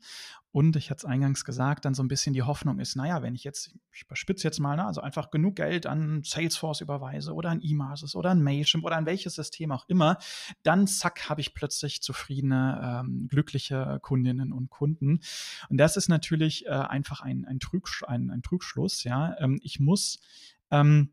Und 0.51 0.77
ich 0.77 0.89
hatte 0.89 0.99
es 0.99 1.05
eingangs 1.05 1.43
gesagt, 1.43 1.83
dann 1.83 1.93
so 1.93 2.01
ein 2.01 2.07
bisschen 2.07 2.33
die 2.33 2.43
Hoffnung 2.43 2.79
ist, 2.79 2.95
naja, 2.95 3.21
wenn 3.21 3.35
ich 3.35 3.43
jetzt, 3.43 3.75
ich 3.91 4.03
überspitze 4.03 4.47
jetzt 4.47 4.59
mal, 4.59 4.77
ne, 4.77 4.85
also 4.85 5.01
einfach 5.01 5.31
genug 5.31 5.57
Geld 5.57 5.87
an 5.87 6.23
Salesforce 6.23 6.79
überweise 6.79 7.33
oder 7.33 7.49
an 7.49 7.61
Emasis 7.61 8.15
oder 8.15 8.29
an 8.29 8.41
Mailchimp 8.41 8.85
oder 8.85 8.95
an 8.95 9.05
welches 9.05 9.35
System 9.35 9.73
auch 9.73 9.83
immer, 9.89 10.17
dann 10.63 10.87
zack, 10.87 11.29
habe 11.29 11.41
ich 11.41 11.53
plötzlich 11.53 12.01
zufriedene, 12.01 13.03
ähm, 13.03 13.27
glückliche 13.27 13.99
Kundinnen 14.01 14.53
und 14.53 14.69
Kunden. 14.69 15.19
Und 15.67 15.77
das 15.77 15.97
ist 15.97 16.07
natürlich 16.07 16.65
äh, 16.65 16.69
einfach 16.69 17.19
ein, 17.19 17.43
ein, 17.43 17.59
Trugsch 17.59 18.05
ein, 18.07 18.31
ein 18.31 18.41
Trugschluss, 18.41 19.03
ja. 19.03 19.35
Ähm, 19.39 19.59
ich 19.61 19.81
muss 19.81 20.21
ähm, 20.71 21.11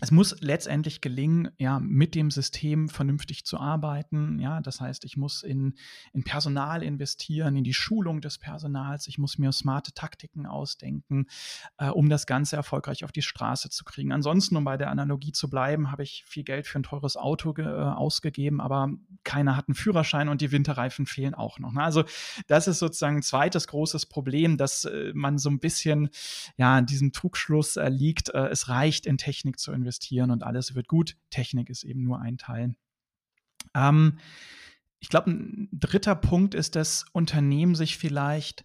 es 0.00 0.10
muss 0.10 0.36
letztendlich 0.40 1.00
gelingen, 1.00 1.50
ja, 1.58 1.78
mit 1.78 2.16
dem 2.16 2.32
System 2.32 2.88
vernünftig 2.88 3.44
zu 3.44 3.60
arbeiten. 3.60 4.40
Ja, 4.40 4.60
das 4.60 4.80
heißt, 4.80 5.04
ich 5.04 5.16
muss 5.16 5.44
in, 5.44 5.74
in 6.12 6.24
Personal 6.24 6.82
investieren, 6.82 7.56
in 7.56 7.62
die 7.62 7.72
Schulung 7.72 8.20
des 8.20 8.38
Personals. 8.38 9.06
Ich 9.06 9.18
muss 9.18 9.38
mir 9.38 9.52
smarte 9.52 9.92
Taktiken 9.92 10.44
ausdenken, 10.44 11.26
äh, 11.78 11.88
um 11.88 12.08
das 12.08 12.26
Ganze 12.26 12.56
erfolgreich 12.56 13.04
auf 13.04 13.12
die 13.12 13.22
Straße 13.22 13.70
zu 13.70 13.84
kriegen. 13.84 14.10
Ansonsten, 14.10 14.56
um 14.56 14.64
bei 14.64 14.76
der 14.76 14.90
Analogie 14.90 15.30
zu 15.30 15.48
bleiben, 15.48 15.92
habe 15.92 16.02
ich 16.02 16.24
viel 16.26 16.42
Geld 16.42 16.66
für 16.66 16.80
ein 16.80 16.82
teures 16.82 17.16
Auto 17.16 17.54
äh, 17.56 17.62
ausgegeben, 17.62 18.60
aber 18.60 18.90
keiner 19.22 19.56
hat 19.56 19.68
einen 19.68 19.76
Führerschein 19.76 20.28
und 20.28 20.40
die 20.40 20.50
Winterreifen 20.50 21.06
fehlen 21.06 21.34
auch 21.34 21.60
noch. 21.60 21.72
Ne? 21.72 21.82
Also, 21.82 22.02
das 22.48 22.66
ist 22.66 22.80
sozusagen 22.80 23.18
ein 23.18 23.22
zweites 23.22 23.68
großes 23.68 24.06
Problem, 24.06 24.56
dass 24.56 24.84
äh, 24.84 25.12
man 25.14 25.38
so 25.38 25.48
ein 25.48 25.60
bisschen, 25.60 26.08
ja, 26.56 26.76
in 26.76 26.86
diesem 26.86 27.12
Trugschluss 27.12 27.76
äh, 27.76 27.88
liegt, 27.88 28.30
äh, 28.30 28.48
es 28.48 28.68
reicht, 28.68 29.06
in 29.06 29.16
Technik 29.16 29.60
zu 29.60 29.70
investieren 29.70 29.81
investieren 29.82 30.30
und 30.30 30.42
alles 30.42 30.74
wird 30.74 30.88
gut. 30.88 31.16
Technik 31.30 31.68
ist 31.68 31.82
eben 31.84 32.02
nur 32.02 32.20
ein 32.20 32.38
Teil. 32.38 32.74
Ähm, 33.74 34.18
ich 35.00 35.08
glaube, 35.08 35.30
ein 35.30 35.68
dritter 35.72 36.14
Punkt 36.14 36.54
ist, 36.54 36.76
dass 36.76 37.04
Unternehmen 37.12 37.74
sich 37.74 37.98
vielleicht 37.98 38.64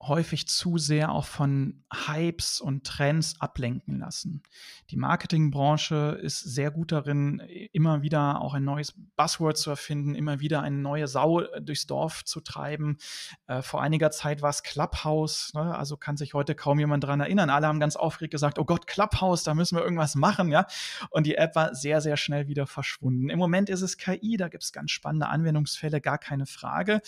häufig 0.00 0.46
zu 0.46 0.78
sehr 0.78 1.10
auch 1.10 1.24
von 1.24 1.82
Hypes 1.92 2.60
und 2.60 2.86
Trends 2.86 3.40
ablenken 3.40 3.98
lassen. 3.98 4.42
Die 4.90 4.96
Marketingbranche 4.96 6.18
ist 6.22 6.40
sehr 6.40 6.70
gut 6.70 6.92
darin, 6.92 7.40
immer 7.72 8.02
wieder 8.02 8.40
auch 8.40 8.54
ein 8.54 8.64
neues 8.64 8.94
Buzzword 9.16 9.58
zu 9.58 9.70
erfinden, 9.70 10.14
immer 10.14 10.38
wieder 10.38 10.62
eine 10.62 10.76
neue 10.76 11.08
Sau 11.08 11.42
durchs 11.60 11.86
Dorf 11.86 12.24
zu 12.24 12.40
treiben. 12.40 12.98
Äh, 13.46 13.62
vor 13.62 13.82
einiger 13.82 14.10
Zeit 14.12 14.40
war 14.40 14.50
es 14.50 14.62
Clubhouse, 14.62 15.52
ne? 15.54 15.76
also 15.76 15.96
kann 15.96 16.16
sich 16.16 16.32
heute 16.32 16.54
kaum 16.54 16.78
jemand 16.78 17.02
daran 17.02 17.20
erinnern. 17.20 17.50
Alle 17.50 17.66
haben 17.66 17.80
ganz 17.80 17.96
aufgeregt 17.96 18.32
gesagt, 18.32 18.58
oh 18.58 18.64
Gott, 18.64 18.86
Clubhouse, 18.86 19.42
da 19.42 19.54
müssen 19.54 19.76
wir 19.76 19.82
irgendwas 19.82 20.14
machen, 20.14 20.48
ja. 20.48 20.66
Und 21.10 21.26
die 21.26 21.34
App 21.34 21.56
war 21.56 21.74
sehr, 21.74 22.00
sehr 22.00 22.16
schnell 22.16 22.46
wieder 22.46 22.66
verschwunden. 22.66 23.30
Im 23.30 23.38
Moment 23.38 23.68
ist 23.68 23.82
es 23.82 23.96
KI, 23.96 24.36
da 24.36 24.48
gibt 24.48 24.62
es 24.62 24.72
ganz 24.72 24.92
spannende 24.92 25.28
Anwendungsfälle, 25.28 26.00
gar 26.00 26.18
keine 26.18 26.46
Frage. 26.46 27.00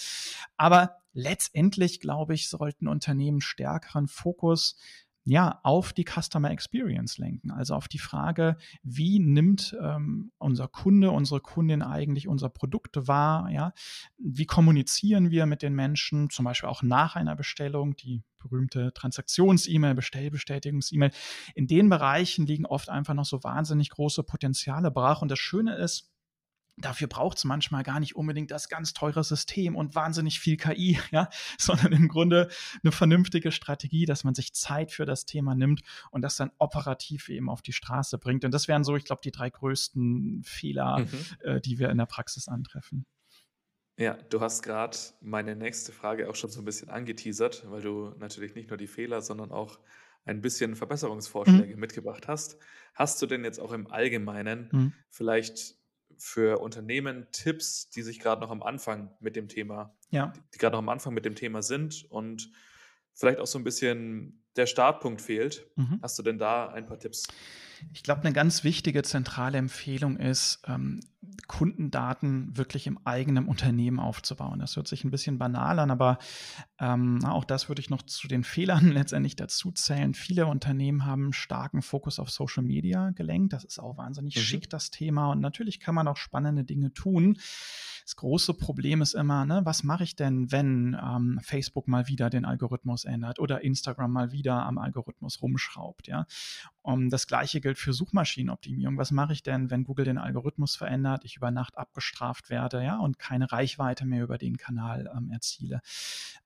Aber 0.56 0.96
letztendlich, 1.12 2.00
glaube 2.00 2.34
ich, 2.34 2.48
sollten 2.48 2.88
Unternehmen 2.88 3.40
stärkeren 3.40 4.08
Fokus 4.08 4.76
ja, 5.24 5.60
auf 5.62 5.92
die 5.92 6.04
Customer 6.04 6.50
Experience 6.50 7.18
lenken. 7.18 7.50
Also 7.50 7.74
auf 7.74 7.88
die 7.88 7.98
Frage, 7.98 8.56
wie 8.82 9.18
nimmt 9.18 9.76
ähm, 9.80 10.32
unser 10.38 10.66
Kunde, 10.66 11.10
unsere 11.10 11.40
Kundin 11.40 11.82
eigentlich 11.82 12.26
unser 12.26 12.48
Produkt 12.48 13.06
wahr? 13.06 13.50
Ja? 13.50 13.72
Wie 14.18 14.46
kommunizieren 14.46 15.30
wir 15.30 15.46
mit 15.46 15.62
den 15.62 15.74
Menschen, 15.74 16.30
zum 16.30 16.46
Beispiel 16.46 16.68
auch 16.68 16.82
nach 16.82 17.16
einer 17.16 17.36
Bestellung, 17.36 17.96
die 17.96 18.22
berühmte 18.38 18.92
Transaktions-E-Mail, 18.94 19.94
Bestellbestätigungs-E-Mail. 19.94 21.12
In 21.54 21.66
den 21.66 21.90
Bereichen 21.90 22.46
liegen 22.46 22.64
oft 22.64 22.88
einfach 22.88 23.12
noch 23.12 23.26
so 23.26 23.44
wahnsinnig 23.44 23.90
große 23.90 24.22
Potenziale 24.22 24.90
brach. 24.90 25.20
Und 25.20 25.30
das 25.30 25.38
Schöne 25.38 25.76
ist, 25.76 26.10
Dafür 26.80 27.08
braucht 27.08 27.38
es 27.38 27.44
manchmal 27.44 27.82
gar 27.82 28.00
nicht 28.00 28.16
unbedingt 28.16 28.50
das 28.50 28.68
ganz 28.68 28.92
teure 28.92 29.22
System 29.24 29.76
und 29.76 29.94
wahnsinnig 29.94 30.40
viel 30.40 30.56
KI, 30.56 30.98
ja, 31.10 31.28
sondern 31.58 31.92
im 31.92 32.08
Grunde 32.08 32.48
eine 32.82 32.92
vernünftige 32.92 33.52
Strategie, 33.52 34.06
dass 34.06 34.24
man 34.24 34.34
sich 34.34 34.52
Zeit 34.52 34.92
für 34.92 35.06
das 35.06 35.26
Thema 35.26 35.54
nimmt 35.54 35.82
und 36.10 36.22
das 36.22 36.36
dann 36.36 36.50
operativ 36.58 37.28
eben 37.28 37.48
auf 37.48 37.62
die 37.62 37.72
Straße 37.72 38.18
bringt. 38.18 38.44
Und 38.44 38.52
das 38.52 38.68
wären 38.68 38.84
so, 38.84 38.96
ich 38.96 39.04
glaube, 39.04 39.22
die 39.22 39.32
drei 39.32 39.50
größten 39.50 40.42
Fehler, 40.44 41.00
mhm. 41.00 41.24
äh, 41.40 41.60
die 41.60 41.78
wir 41.78 41.90
in 41.90 41.98
der 41.98 42.06
Praxis 42.06 42.48
antreffen. 42.48 43.06
Ja, 43.96 44.14
du 44.14 44.40
hast 44.40 44.62
gerade 44.62 44.96
meine 45.20 45.54
nächste 45.54 45.92
Frage 45.92 46.30
auch 46.30 46.34
schon 46.34 46.50
so 46.50 46.62
ein 46.62 46.64
bisschen 46.64 46.88
angeteasert, 46.88 47.70
weil 47.70 47.82
du 47.82 48.14
natürlich 48.18 48.54
nicht 48.54 48.70
nur 48.70 48.78
die 48.78 48.86
Fehler, 48.86 49.20
sondern 49.20 49.52
auch 49.52 49.78
ein 50.24 50.40
bisschen 50.40 50.76
Verbesserungsvorschläge 50.76 51.74
mhm. 51.74 51.80
mitgebracht 51.80 52.28
hast. 52.28 52.56
Hast 52.94 53.20
du 53.20 53.26
denn 53.26 53.44
jetzt 53.44 53.58
auch 53.58 53.72
im 53.72 53.90
Allgemeinen 53.90 54.68
mhm. 54.72 54.92
vielleicht 55.10 55.79
für 56.20 56.60
Unternehmen 56.60 57.26
Tipps, 57.32 57.88
die 57.90 58.02
sich 58.02 58.20
gerade 58.20 58.40
noch 58.40 58.50
am 58.50 58.62
Anfang 58.62 59.10
mit 59.20 59.36
dem 59.36 59.48
Thema, 59.48 59.94
ja. 60.10 60.28
die, 60.28 60.40
die 60.54 60.58
gerade 60.58 60.74
noch 60.74 60.80
am 60.80 60.88
Anfang 60.88 61.14
mit 61.14 61.24
dem 61.24 61.34
Thema 61.34 61.62
sind 61.62 62.04
und 62.10 62.50
vielleicht 63.14 63.40
auch 63.40 63.46
so 63.46 63.58
ein 63.58 63.64
bisschen 63.64 64.44
der 64.60 64.66
Startpunkt 64.66 65.20
fehlt? 65.22 65.66
Mhm. 65.76 65.98
Hast 66.02 66.18
du 66.18 66.22
denn 66.22 66.38
da 66.38 66.68
ein 66.68 66.86
paar 66.86 66.98
Tipps? 66.98 67.26
Ich 67.94 68.02
glaube, 68.02 68.20
eine 68.20 68.32
ganz 68.32 68.62
wichtige 68.62 69.02
zentrale 69.02 69.58
Empfehlung 69.58 70.18
ist, 70.18 70.62
ähm, 70.66 71.00
Kundendaten 71.46 72.56
wirklich 72.56 72.86
im 72.86 72.98
eigenen 73.04 73.46
Unternehmen 73.46 73.98
aufzubauen. 73.98 74.58
Das 74.58 74.76
hört 74.76 74.88
sich 74.88 75.04
ein 75.04 75.10
bisschen 75.10 75.38
banal 75.38 75.78
an, 75.78 75.90
aber 75.90 76.18
ähm, 76.78 77.24
auch 77.24 77.44
das 77.44 77.68
würde 77.68 77.80
ich 77.80 77.90
noch 77.90 78.02
zu 78.02 78.28
den 78.28 78.44
Fehlern 78.44 78.88
letztendlich 78.92 79.36
dazu 79.36 79.72
zählen. 79.72 80.14
Viele 80.14 80.46
Unternehmen 80.46 81.04
haben 81.04 81.32
starken 81.32 81.82
Fokus 81.82 82.18
auf 82.18 82.30
Social 82.30 82.62
Media 82.62 83.10
gelenkt. 83.10 83.52
Das 83.52 83.64
ist 83.64 83.78
auch 83.78 83.96
wahnsinnig 83.96 84.36
mhm. 84.36 84.40
schick, 84.40 84.70
das 84.70 84.90
Thema. 84.90 85.30
Und 85.30 85.40
natürlich 85.40 85.80
kann 85.80 85.94
man 85.94 86.08
auch 86.08 86.16
spannende 86.16 86.64
Dinge 86.64 86.92
tun. 86.92 87.38
Das 88.04 88.16
große 88.16 88.54
Problem 88.54 89.02
ist 89.02 89.14
immer, 89.14 89.44
ne, 89.44 89.60
was 89.64 89.82
mache 89.82 90.04
ich 90.04 90.16
denn, 90.16 90.50
wenn 90.50 90.96
ähm, 91.00 91.38
Facebook 91.42 91.86
mal 91.86 92.08
wieder 92.08 92.30
den 92.30 92.44
Algorithmus 92.44 93.04
ändert 93.04 93.38
oder 93.38 93.62
Instagram 93.62 94.12
mal 94.12 94.32
wieder 94.32 94.49
am 94.54 94.78
Algorithmus 94.78 95.42
rumschraubt, 95.42 96.08
ja? 96.08 96.26
Um, 96.82 97.10
das 97.10 97.26
gleiche 97.26 97.60
gilt 97.60 97.78
für 97.78 97.92
Suchmaschinenoptimierung. 97.92 98.96
Was 98.96 99.10
mache 99.10 99.32
ich 99.34 99.42
denn, 99.42 99.70
wenn 99.70 99.84
Google 99.84 100.06
den 100.06 100.18
Algorithmus 100.18 100.76
verändert, 100.76 101.24
ich 101.24 101.36
über 101.36 101.50
Nacht 101.50 101.76
abgestraft 101.76 102.50
werde, 102.50 102.82
ja, 102.82 102.98
und 102.98 103.18
keine 103.18 103.52
Reichweite 103.52 104.06
mehr 104.06 104.24
über 104.24 104.38
den 104.38 104.56
Kanal 104.56 105.10
ähm, 105.14 105.30
erziele? 105.30 105.80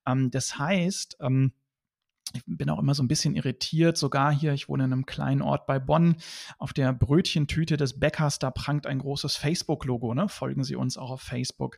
Ähm, 0.07 0.31
das 0.31 0.59
heißt, 0.59 1.19
ähm, 1.21 1.53
ich 2.33 2.43
bin 2.47 2.71
auch 2.71 2.79
immer 2.79 2.95
so 2.95 3.03
ein 3.03 3.09
bisschen 3.09 3.35
irritiert, 3.35 3.97
sogar 3.97 4.33
hier, 4.33 4.53
ich 4.55 4.69
wohne 4.69 4.85
in 4.85 4.93
einem 4.93 5.07
kleinen 5.07 5.43
Ort 5.43 5.67
bei 5.67 5.79
Bonn, 5.79 6.17
auf 6.59 6.73
der 6.73 6.93
Brötchentüte 6.93 7.77
des 7.77 8.01
Bäckers, 8.01 8.39
da 8.39 8.51
prangt 8.51 8.87
ein 8.87 8.99
großes 8.99 9.37
Facebook-Logo, 9.37 10.15
ne? 10.15 10.29
Folgen 10.29 10.65
Sie 10.65 10.75
uns 10.75 10.97
auch 10.97 11.11
auf 11.11 11.21
Facebook. 11.21 11.77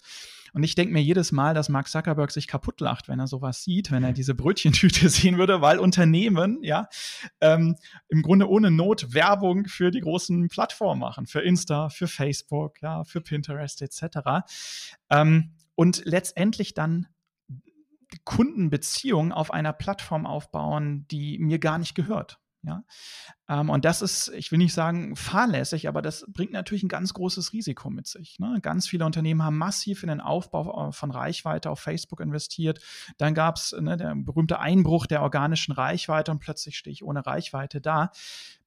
Und 0.53 0.63
ich 0.63 0.75
denke 0.75 0.95
mir 0.95 1.03
jedes 1.03 1.33
Mal, 1.33 1.53
dass 1.53 1.69
Mark 1.69 1.89
Zuckerberg 1.89 2.31
sich 2.31 2.47
kaputt 2.47 2.81
lacht, 2.81 3.09
wenn 3.09 3.19
er 3.19 3.27
sowas 3.27 3.63
sieht, 3.63 3.91
wenn 3.91 4.05
er 4.05 4.13
diese 4.13 4.35
Brötchentüte 4.35 5.09
sehen 5.11 5.37
würde, 5.37 5.61
weil 5.61 5.79
Unternehmen, 5.79 6.63
ja, 6.63 6.89
ähm, 7.41 7.77
im 8.09 8.23
Grunde 8.23 8.49
ohne 8.49 8.71
Not 8.71 9.13
Werbung 9.13 9.67
für 9.67 9.91
die 9.91 10.01
großen 10.01 10.49
Plattformen 10.49 11.01
machen, 11.01 11.27
für 11.27 11.41
Insta, 11.41 11.89
für 11.89 12.09
Facebook, 12.09 12.81
ja, 12.81 13.05
für 13.05 13.21
Pinterest 13.21 13.83
etc. 13.83 14.47
Ähm, 15.11 15.53
und 15.75 16.03
letztendlich 16.07 16.73
dann 16.73 17.07
Kundenbeziehung 18.25 19.33
auf 19.33 19.53
einer 19.53 19.73
Plattform 19.73 20.27
aufbauen, 20.27 21.07
die 21.09 21.39
mir 21.39 21.59
gar 21.59 21.79
nicht 21.79 21.95
gehört. 21.95 22.41
Ja? 22.67 22.83
Ähm, 23.49 23.71
und 23.71 23.85
das 23.85 24.03
ist, 24.03 24.29
ich 24.35 24.51
will 24.51 24.59
nicht 24.59 24.75
sagen 24.75 25.15
fahrlässig, 25.15 25.89
aber 25.89 26.03
das 26.03 26.27
bringt 26.29 26.53
natürlich 26.53 26.83
ein 26.83 26.89
ganz 26.89 27.15
großes 27.15 27.53
Risiko 27.53 27.91
mit 27.91 28.07
sich. 28.09 28.39
Ne? 28.39 28.59
Ganz 28.61 28.89
viele 28.89 29.07
Unternehmen 29.07 29.43
haben 29.43 29.57
massiv 29.57 30.03
in 30.03 30.09
den 30.09 30.21
Aufbau 30.21 30.89
äh, 30.89 30.93
von 30.93 31.11
Reichweite 31.11 31.71
auf 31.71 31.79
Facebook 31.81 32.21
investiert. 32.21 32.81
Dann 33.19 33.35
gab 33.35 33.57
es 33.57 33.75
ne, 33.79 33.97
der 33.97 34.15
berühmte 34.17 34.59
Einbruch 34.59 35.07
der 35.07 35.23
organischen 35.23 35.73
Reichweite 35.73 36.33
und 36.33 36.41
plötzlich 36.41 36.77
stehe 36.77 36.93
ich 36.93 37.05
ohne 37.05 37.25
Reichweite 37.25 37.81
da. 37.81 38.11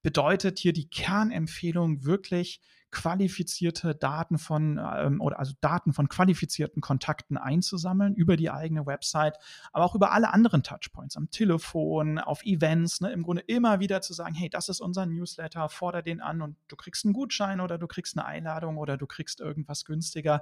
Bedeutet 0.01 0.59
hier 0.59 0.71
die 0.71 0.89
Kernempfehlung 0.89 2.05
wirklich 2.05 2.61
qualifizierte 2.91 3.95
Daten 3.95 4.37
von 4.37 4.79
ähm, 4.79 5.21
oder 5.21 5.39
also 5.39 5.53
Daten 5.61 5.93
von 5.93 6.09
qualifizierten 6.09 6.81
Kontakten 6.81 7.37
einzusammeln 7.37 8.15
über 8.15 8.35
die 8.35 8.49
eigene 8.49 8.85
Website, 8.85 9.37
aber 9.71 9.85
auch 9.85 9.95
über 9.95 10.11
alle 10.11 10.33
anderen 10.33 10.63
Touchpoints 10.63 11.15
am 11.15 11.29
Telefon, 11.29 12.17
auf 12.19 12.43
Events, 12.43 13.01
ne, 13.01 13.11
im 13.11 13.23
Grunde 13.23 13.43
immer 13.43 13.79
wieder 13.79 14.01
zu 14.01 14.13
sagen, 14.13 14.33
hey, 14.33 14.49
das 14.49 14.69
ist 14.69 14.81
unser 14.81 15.05
Newsletter, 15.05 15.69
forder 15.69 16.01
den 16.01 16.21
an 16.21 16.41
und 16.41 16.57
du 16.67 16.75
kriegst 16.75 17.05
einen 17.05 17.13
Gutschein 17.13 17.61
oder 17.61 17.77
du 17.77 17.87
kriegst 17.87 18.17
eine 18.17 18.25
Einladung 18.25 18.77
oder 18.77 18.97
du 18.97 19.05
kriegst 19.05 19.39
irgendwas 19.39 19.85
günstiger. 19.85 20.41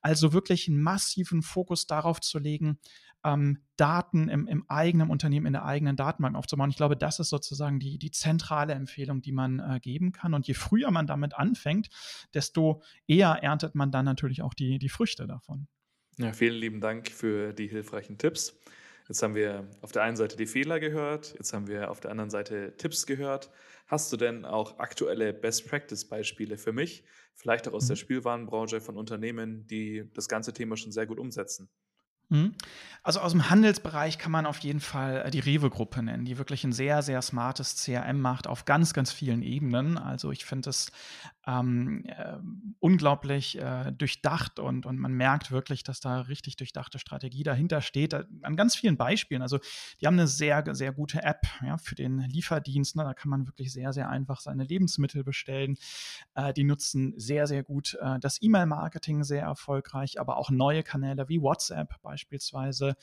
Also 0.00 0.32
wirklich 0.32 0.68
einen 0.68 0.82
massiven 0.82 1.42
Fokus 1.42 1.86
darauf 1.86 2.20
zu 2.20 2.38
legen, 2.38 2.78
ähm, 3.24 3.58
Daten 3.76 4.28
im, 4.28 4.46
im, 4.46 4.64
eigenen 4.68 5.10
Unternehmen, 5.10 5.46
in 5.46 5.52
der 5.52 5.64
eigenen 5.64 5.96
Datenbank 5.96 6.36
aufzubauen. 6.36 6.70
Ich 6.70 6.76
glaube, 6.76 6.96
das 6.96 7.18
ist 7.18 7.30
sozusagen 7.30 7.80
die, 7.80 7.98
die 7.98 8.10
zentrale 8.10 8.74
Empfehlung, 8.74 9.22
die 9.22 9.32
man 9.32 9.58
äh, 9.58 9.80
geben 9.80 10.12
kann. 10.12 10.34
Und 10.34 10.46
je 10.46 10.54
früher 10.54 10.90
man 10.90 11.06
damit 11.06 11.34
anfängt, 11.34 11.88
desto 12.34 12.82
eher 13.06 13.42
erntet 13.42 13.74
man 13.74 13.90
dann 13.90 14.04
natürlich 14.04 14.42
auch 14.42 14.54
die, 14.54 14.78
die 14.78 14.88
Früchte 14.88 15.26
davon. 15.26 15.66
Ja, 16.18 16.32
vielen 16.32 16.54
lieben 16.54 16.80
Dank 16.80 17.10
für 17.10 17.52
die 17.52 17.66
hilfreichen 17.66 18.18
Tipps. 18.18 18.56
Jetzt 19.08 19.22
haben 19.22 19.34
wir 19.34 19.68
auf 19.82 19.92
der 19.92 20.02
einen 20.02 20.16
Seite 20.16 20.36
die 20.36 20.46
Fehler 20.46 20.80
gehört, 20.80 21.34
jetzt 21.34 21.52
haben 21.52 21.66
wir 21.66 21.90
auf 21.90 22.00
der 22.00 22.10
anderen 22.10 22.30
Seite 22.30 22.74
Tipps 22.78 23.04
gehört. 23.04 23.50
Hast 23.86 24.10
du 24.12 24.16
denn 24.16 24.46
auch 24.46 24.78
aktuelle 24.78 25.34
Best-Practice-Beispiele 25.34 26.56
für 26.56 26.72
mich, 26.72 27.04
vielleicht 27.34 27.68
auch 27.68 27.74
aus 27.74 27.84
mhm. 27.84 27.88
der 27.88 27.96
Spielwarenbranche 27.96 28.80
von 28.80 28.96
Unternehmen, 28.96 29.66
die 29.66 30.08
das 30.14 30.28
ganze 30.28 30.54
Thema 30.54 30.78
schon 30.78 30.92
sehr 30.92 31.06
gut 31.06 31.18
umsetzen? 31.18 31.68
Mhm. 32.34 32.54
Also 33.06 33.20
aus 33.20 33.32
dem 33.32 33.50
Handelsbereich 33.50 34.16
kann 34.16 34.32
man 34.32 34.46
auf 34.46 34.60
jeden 34.60 34.80
Fall 34.80 35.24
äh, 35.26 35.30
die 35.30 35.40
Rewe-Gruppe 35.40 36.02
nennen, 36.02 36.24
die 36.24 36.38
wirklich 36.38 36.64
ein 36.64 36.72
sehr, 36.72 37.02
sehr 37.02 37.20
smartes 37.20 37.76
CRM 37.76 38.18
macht 38.18 38.46
auf 38.46 38.64
ganz, 38.64 38.94
ganz 38.94 39.12
vielen 39.12 39.42
Ebenen. 39.42 39.98
Also 39.98 40.32
ich 40.32 40.46
finde 40.46 40.70
es 40.70 40.90
ähm, 41.46 42.06
äh, 42.06 42.38
unglaublich 42.80 43.58
äh, 43.58 43.92
durchdacht 43.92 44.58
und, 44.58 44.86
und 44.86 44.98
man 44.98 45.12
merkt 45.12 45.50
wirklich, 45.50 45.82
dass 45.82 46.00
da 46.00 46.22
richtig 46.22 46.56
durchdachte 46.56 46.98
Strategie 46.98 47.42
dahinter 47.42 47.82
steht. 47.82 48.14
An 48.14 48.56
ganz 48.56 48.74
vielen 48.74 48.96
Beispielen. 48.96 49.42
Also 49.42 49.58
die 50.00 50.06
haben 50.06 50.14
eine 50.14 50.26
sehr, 50.26 50.64
sehr 50.74 50.92
gute 50.92 51.22
App 51.22 51.46
ja, 51.62 51.76
für 51.76 51.96
den 51.96 52.20
Lieferdienst. 52.20 52.96
Ne? 52.96 53.04
Da 53.04 53.12
kann 53.12 53.28
man 53.28 53.46
wirklich 53.46 53.70
sehr, 53.70 53.92
sehr 53.92 54.08
einfach 54.08 54.40
seine 54.40 54.64
Lebensmittel 54.64 55.24
bestellen. 55.24 55.76
Äh, 56.34 56.54
die 56.54 56.64
nutzen 56.64 57.12
sehr, 57.18 57.46
sehr 57.46 57.62
gut 57.64 57.98
äh, 58.00 58.18
das 58.18 58.40
E-Mail-Marketing 58.40 59.24
sehr 59.24 59.42
erfolgreich, 59.42 60.18
aber 60.18 60.38
auch 60.38 60.48
neue 60.48 60.82
Kanäle 60.82 61.28
wie 61.28 61.42
WhatsApp 61.42 62.00
beispielsweise 62.00 62.23
beispielsweise. 62.24 62.96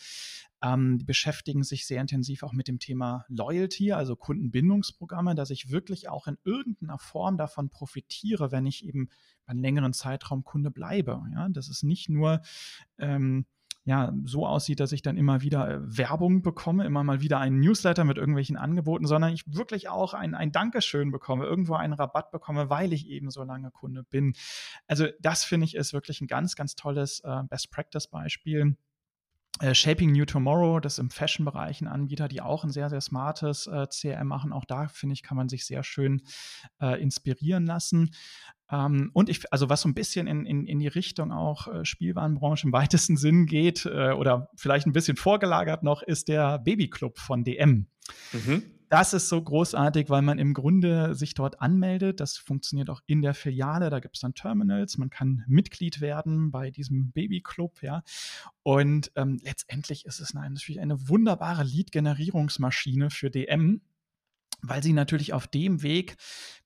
Ähm, 0.63 0.97
die 0.99 1.05
beschäftigen 1.05 1.63
sich 1.63 1.85
sehr 1.85 2.01
intensiv 2.01 2.43
auch 2.43 2.53
mit 2.53 2.67
dem 2.67 2.79
Thema 2.79 3.25
Loyalty, 3.29 3.93
also 3.93 4.15
Kundenbindungsprogramme, 4.15 5.35
dass 5.35 5.49
ich 5.49 5.71
wirklich 5.71 6.09
auch 6.09 6.27
in 6.27 6.37
irgendeiner 6.43 6.99
Form 6.99 7.37
davon 7.37 7.69
profitiere, 7.69 8.51
wenn 8.51 8.65
ich 8.65 8.85
eben 8.85 9.09
einen 9.45 9.59
längeren 9.59 9.93
Zeitraum 9.93 10.43
Kunde 10.43 10.71
bleibe. 10.71 11.21
Ja, 11.33 11.49
das 11.49 11.69
ist 11.69 11.83
nicht 11.83 12.09
nur 12.09 12.41
ähm, 12.97 13.45
ja, 13.83 14.13
so 14.25 14.45
aussieht, 14.45 14.79
dass 14.79 14.91
ich 14.91 15.01
dann 15.01 15.17
immer 15.17 15.41
wieder 15.41 15.67
äh, 15.67 15.97
Werbung 15.97 16.43
bekomme, 16.43 16.85
immer 16.85 17.03
mal 17.03 17.21
wieder 17.21 17.39
einen 17.39 17.59
Newsletter 17.59 18.03
mit 18.03 18.17
irgendwelchen 18.17 18.55
Angeboten, 18.55 19.07
sondern 19.07 19.33
ich 19.33 19.51
wirklich 19.51 19.89
auch 19.89 20.13
ein, 20.13 20.35
ein 20.35 20.51
Dankeschön 20.51 21.11
bekomme, 21.11 21.45
irgendwo 21.45 21.73
einen 21.73 21.93
Rabatt 21.93 22.29
bekomme, 22.29 22.69
weil 22.69 22.93
ich 22.93 23.07
eben 23.07 23.31
so 23.31 23.43
lange 23.43 23.71
Kunde 23.71 24.03
bin. 24.03 24.33
Also 24.87 25.07
das 25.19 25.43
finde 25.43 25.65
ich 25.65 25.75
ist 25.75 25.93
wirklich 25.93 26.21
ein 26.21 26.27
ganz, 26.27 26.55
ganz 26.55 26.75
tolles 26.75 27.21
äh, 27.21 27.43
Best-Practice-Beispiel 27.49 28.77
äh, 29.60 29.74
Shaping 29.75 30.12
New 30.12 30.25
Tomorrow, 30.25 30.79
das 30.79 30.98
im 30.98 31.10
Fashion-Bereich 31.10 31.81
ein 31.81 31.88
Anbieter, 31.88 32.27
die 32.27 32.41
auch 32.41 32.63
ein 32.63 32.72
sehr, 32.72 32.89
sehr 32.89 33.01
smartes 33.01 33.67
äh, 33.67 33.88
CRM 33.88 34.27
machen. 34.27 34.53
Auch 34.53 34.65
da, 34.65 34.88
finde 34.88 35.13
ich, 35.13 35.24
kann 35.24 35.38
man 35.38 35.50
sich 35.50 35.65
sehr 35.65 35.84
schön 35.84 36.22
äh, 36.81 37.01
inspirieren 37.01 37.65
lassen. 37.65 38.12
Ähm, 38.72 39.12
und 39.13 39.29
ich, 39.29 39.51
also 39.51 39.70
was 39.70 39.81
so 39.81 39.89
ein 39.89 39.93
bisschen 39.93 40.27
in, 40.27 40.46
in, 40.46 40.65
in 40.65 40.79
die 40.79 40.88
Richtung 40.88 41.31
auch 41.31 41.67
äh, 41.67 41.86
Spielwarenbranche 41.86 42.67
im 42.67 42.74
weitesten 42.74 43.17
Sinn 43.17 43.46
geht 43.46 43.86
äh, 43.86 44.13
oder 44.13 44.50
vielleicht 44.55 44.88
ein 44.88 44.93
bisschen 44.93 45.17
vorgelagert 45.17 45.84
noch, 45.84 46.01
ist 46.01 46.27
der 46.27 46.60
Babyclub 46.60 47.20
von 47.20 47.43
DM. 47.43 47.88
Mhm 48.31 48.63
das 48.91 49.13
ist 49.13 49.29
so 49.29 49.41
großartig, 49.41 50.10
weil 50.10 50.21
man 50.21 50.38
im 50.38 50.53
Grunde 50.53 51.15
sich 51.15 51.33
dort 51.33 51.62
anmeldet. 51.62 52.19
Das 52.19 52.36
funktioniert 52.36 52.89
auch 52.89 53.00
in 53.05 53.21
der 53.21 53.33
Filiale. 53.33 53.89
Da 53.89 54.01
gibt 54.01 54.17
es 54.17 54.21
dann 54.21 54.33
Terminals. 54.33 54.98
Man 54.98 55.10
kann 55.10 55.45
Mitglied 55.48 56.01
werden 56.01 56.51
bei 56.51 56.71
diesem 56.71 57.13
Babyclub, 57.13 57.81
ja. 57.81 58.03
Und 58.63 59.10
ähm, 59.15 59.39
letztendlich 59.45 60.05
ist 60.05 60.19
es 60.19 60.33
natürlich 60.33 60.81
eine 60.81 61.07
wunderbare 61.07 61.63
Lead-Generierungsmaschine 61.63 63.12
für 63.12 63.29
DM 63.31 63.79
weil 64.61 64.83
sie 64.83 64.93
natürlich 64.93 65.33
auf 65.33 65.47
dem 65.47 65.81
Weg 65.81 66.17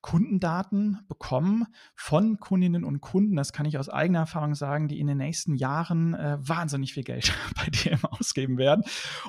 Kundendaten 0.06 1.00
bekommen 1.08 1.66
von 1.96 2.40
Kundinnen 2.40 2.84
und 2.84 3.02
Kunden, 3.02 3.36
das 3.36 3.54
kann 3.54 3.66
ich 3.66 3.80
aus 3.80 3.90
eigener 3.90 4.20
Erfahrung 4.20 4.54
sagen, 4.54 4.88
die 4.88 5.00
in 5.00 5.08
den 5.08 5.18
nächsten 5.18 5.56
Jahren 5.56 6.14
äh, 6.14 6.38
wahnsinnig 6.40 6.94
viel 6.94 7.04
Geld 7.04 7.34
bei 7.56 7.72
DM 7.72 8.06
ausgeben 8.06 8.60
werden. 8.60 8.84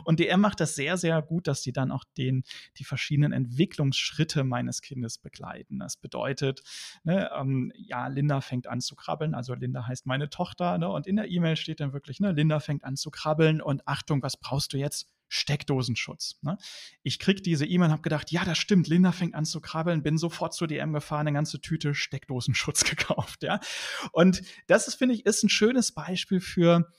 Und 0.04 0.20
DM 0.20 0.38
macht 0.38 0.60
das 0.60 0.74
sehr, 0.74 0.98
sehr 0.98 1.22
gut, 1.22 1.46
dass 1.46 1.62
sie 1.62 1.72
dann 1.72 1.90
auch 1.90 2.04
den, 2.18 2.44
die 2.76 2.84
verschiedenen 2.84 3.32
Entwicklungsschritte 3.32 4.44
meines 4.44 4.82
Kindes 4.82 5.16
begleiten. 5.16 5.78
Das 5.78 5.96
bedeutet, 5.96 6.62
ne, 7.04 7.30
ähm, 7.34 7.72
ja, 7.74 8.08
Linda 8.08 8.42
fängt 8.42 8.66
an 8.66 8.82
zu 8.82 8.96
krabbeln, 8.96 9.34
also 9.34 9.54
Linda 9.54 9.86
heißt 9.86 10.04
meine 10.04 10.28
Tochter, 10.28 10.76
ne, 10.76 10.90
und 10.90 11.06
in 11.06 11.16
der 11.16 11.30
E-Mail 11.30 11.56
steht 11.56 11.80
dann 11.80 11.94
wirklich, 11.94 12.20
ne, 12.20 12.32
Linda 12.32 12.60
fängt 12.60 12.84
an 12.84 12.96
zu 12.96 13.10
krabbeln 13.10 13.62
und 13.62 13.88
Achtung, 13.88 14.22
was 14.22 14.36
brauchst 14.36 14.74
du 14.74 14.76
jetzt? 14.76 15.08
Steckdosenschutz. 15.28 16.38
Ne? 16.42 16.58
Ich 17.02 17.18
krieg 17.18 17.42
diese 17.42 17.66
E-Mail 17.66 17.86
und 17.86 17.92
habe 17.92 18.02
gedacht, 18.02 18.30
ja, 18.30 18.44
das 18.44 18.58
stimmt, 18.58 18.88
Linda 18.88 19.12
fängt 19.12 19.34
an 19.34 19.44
zu 19.44 19.60
krabbeln, 19.60 20.02
bin 20.02 20.18
sofort 20.18 20.54
zur 20.54 20.68
DM 20.68 20.92
gefahren, 20.92 21.26
eine 21.26 21.34
ganze 21.34 21.60
Tüte 21.60 21.94
Steckdosenschutz 21.94 22.84
gekauft, 22.90 23.42
ja. 23.42 23.60
Und 24.12 24.42
das 24.66 24.88
ist, 24.88 24.94
finde 24.94 25.14
ich, 25.14 25.26
ist 25.26 25.42
ein 25.42 25.48
schönes 25.48 25.92
Beispiel 25.92 26.40
für 26.40 26.90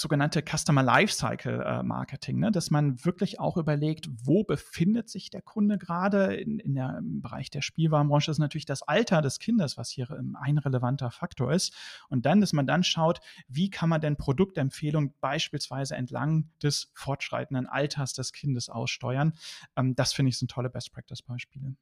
sogenannte 0.00 0.42
Customer 0.42 0.82
Lifecycle 0.82 1.62
äh, 1.62 1.82
Marketing, 1.82 2.38
ne? 2.38 2.50
dass 2.50 2.70
man 2.70 3.04
wirklich 3.04 3.38
auch 3.38 3.56
überlegt, 3.56 4.08
wo 4.24 4.44
befindet 4.44 5.08
sich 5.08 5.30
der 5.30 5.42
Kunde 5.42 5.78
gerade. 5.78 6.34
In, 6.34 6.58
in 6.58 6.74
der, 6.74 6.96
Im 6.98 7.20
Bereich 7.20 7.50
der 7.50 7.62
Spielwarenbranche 7.62 8.30
ist 8.30 8.38
natürlich 8.38 8.64
das 8.64 8.82
Alter 8.82 9.22
des 9.22 9.38
Kindes, 9.38 9.76
was 9.76 9.90
hier 9.90 10.10
ähm, 10.10 10.36
ein 10.40 10.58
relevanter 10.58 11.10
Faktor 11.10 11.52
ist. 11.52 11.74
Und 12.08 12.26
dann, 12.26 12.40
dass 12.40 12.52
man 12.52 12.66
dann 12.66 12.82
schaut, 12.82 13.20
wie 13.48 13.70
kann 13.70 13.88
man 13.88 14.00
denn 14.00 14.16
Produktempfehlungen 14.16 15.14
beispielsweise 15.20 15.94
entlang 15.94 16.50
des 16.62 16.90
fortschreitenden 16.94 17.66
Alters 17.66 18.14
des 18.14 18.32
Kindes 18.32 18.68
aussteuern. 18.68 19.34
Ähm, 19.76 19.94
das 19.94 20.12
finde 20.12 20.30
ich 20.30 20.38
sind 20.38 20.50
tolle 20.50 20.70
Best-Practice-Beispiele. 20.70 21.76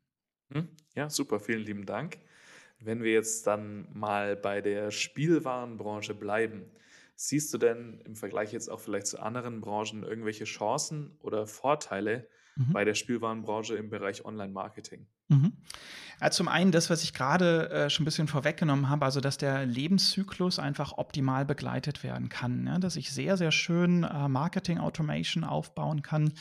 Hm? 0.52 0.68
Ja, 0.94 1.10
super, 1.10 1.40
vielen 1.40 1.62
lieben 1.62 1.86
Dank. 1.86 2.18
Wenn 2.80 3.02
wir 3.02 3.12
jetzt 3.12 3.46
dann 3.46 3.88
mal 3.92 4.36
bei 4.36 4.60
der 4.60 4.90
Spielwarenbranche 4.90 6.14
bleiben, 6.14 6.64
Siehst 7.20 7.52
du 7.52 7.58
denn 7.58 8.00
im 8.04 8.14
Vergleich 8.14 8.52
jetzt 8.52 8.70
auch 8.70 8.78
vielleicht 8.78 9.08
zu 9.08 9.18
anderen 9.18 9.60
Branchen 9.60 10.04
irgendwelche 10.04 10.44
Chancen 10.44 11.18
oder 11.20 11.48
Vorteile 11.48 12.28
mhm. 12.58 12.72
bei 12.72 12.84
der 12.84 12.94
Spielwarenbranche 12.94 13.74
im 13.76 13.88
Bereich 13.88 14.24
Online-Marketing? 14.24 15.06
Mhm. 15.28 15.52
Ja, 16.20 16.32
zum 16.32 16.48
einen 16.48 16.72
das, 16.72 16.90
was 16.90 17.04
ich 17.04 17.14
gerade 17.14 17.70
äh, 17.70 17.90
schon 17.90 18.02
ein 18.02 18.04
bisschen 18.04 18.26
vorweggenommen 18.26 18.88
habe, 18.88 19.04
also 19.04 19.20
dass 19.20 19.38
der 19.38 19.64
Lebenszyklus 19.64 20.58
einfach 20.58 20.98
optimal 20.98 21.44
begleitet 21.44 22.02
werden 22.02 22.28
kann. 22.28 22.66
Ja? 22.66 22.78
Dass 22.78 22.96
ich 22.96 23.12
sehr, 23.12 23.36
sehr 23.36 23.52
schön 23.52 24.02
äh, 24.02 24.28
Marketing-Automation 24.28 25.44
aufbauen 25.44 26.02
kann, 26.02 26.32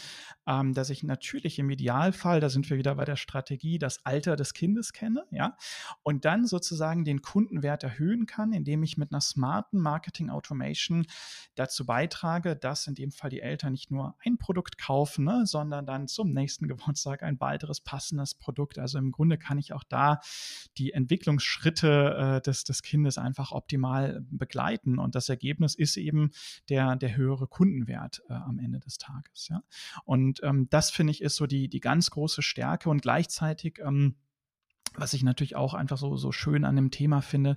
ähm, 0.47 0.73
dass 0.73 0.89
ich 0.89 1.03
natürlich 1.03 1.59
im 1.59 1.69
Idealfall, 1.69 2.39
da 2.39 2.49
sind 2.49 2.67
wir 2.71 2.77
wieder 2.77 2.95
bei 2.95 3.05
der 3.05 3.17
Strategie, 3.17 3.77
das 3.77 4.03
Alter 4.03 4.35
des 4.35 4.53
Kindes 4.53 4.93
kenne, 4.93 5.25
ja, 5.29 5.55
und 6.01 6.25
dann 6.25 6.47
sozusagen 6.47 7.05
den 7.05 7.21
Kundenwert 7.21 7.83
erhöhen 7.83 8.25
kann, 8.25 8.53
indem 8.53 8.81
ich 8.81 8.97
mit 8.97 9.11
einer 9.11 9.21
smarten 9.21 9.79
Marketing-Automation 9.79 11.05
dazu 11.55 11.85
beitrage, 11.85 12.55
dass 12.55 12.87
in 12.87 12.95
dem 12.95 13.11
Fall 13.11 13.29
die 13.29 13.41
Eltern 13.41 13.73
nicht 13.73 13.91
nur 13.91 14.15
ein 14.25 14.37
Produkt 14.39 14.79
kaufen, 14.79 15.25
ne, 15.25 15.45
sondern 15.45 15.85
dann 15.85 16.06
zum 16.07 16.31
nächsten 16.31 16.67
Geburtstag 16.67 17.23
ein 17.23 17.39
weiteres 17.39 17.81
passendes 17.81 18.33
Produkt 18.33 18.77
also 18.87 18.97
im 18.97 19.11
Grunde 19.11 19.37
kann 19.37 19.57
ich 19.57 19.73
auch 19.73 19.83
da 19.83 20.19
die 20.77 20.93
Entwicklungsschritte 20.93 22.37
äh, 22.37 22.41
des, 22.41 22.63
des 22.63 22.81
Kindes 22.81 23.17
einfach 23.17 23.51
optimal 23.51 24.25
begleiten. 24.29 24.99
Und 24.99 25.15
das 25.15 25.29
Ergebnis 25.29 25.75
ist 25.75 25.97
eben 25.97 26.31
der, 26.69 26.95
der 26.95 27.15
höhere 27.15 27.47
Kundenwert 27.47 28.21
äh, 28.29 28.33
am 28.33 28.59
Ende 28.59 28.79
des 28.79 28.97
Tages. 28.97 29.47
Ja? 29.49 29.61
Und 30.05 30.41
ähm, 30.43 30.67
das 30.69 30.91
finde 30.91 31.11
ich 31.11 31.21
ist 31.21 31.35
so 31.35 31.47
die, 31.47 31.67
die 31.67 31.79
ganz 31.79 32.09
große 32.11 32.41
Stärke 32.41 32.89
und 32.89 33.01
gleichzeitig 33.01 33.79
ähm, 33.83 34.15
was 34.97 35.13
ich 35.13 35.23
natürlich 35.23 35.55
auch 35.55 35.73
einfach 35.73 35.97
so, 35.97 36.17
so 36.17 36.31
schön 36.31 36.65
an 36.65 36.75
dem 36.75 36.91
Thema 36.91 37.21
finde, 37.21 37.55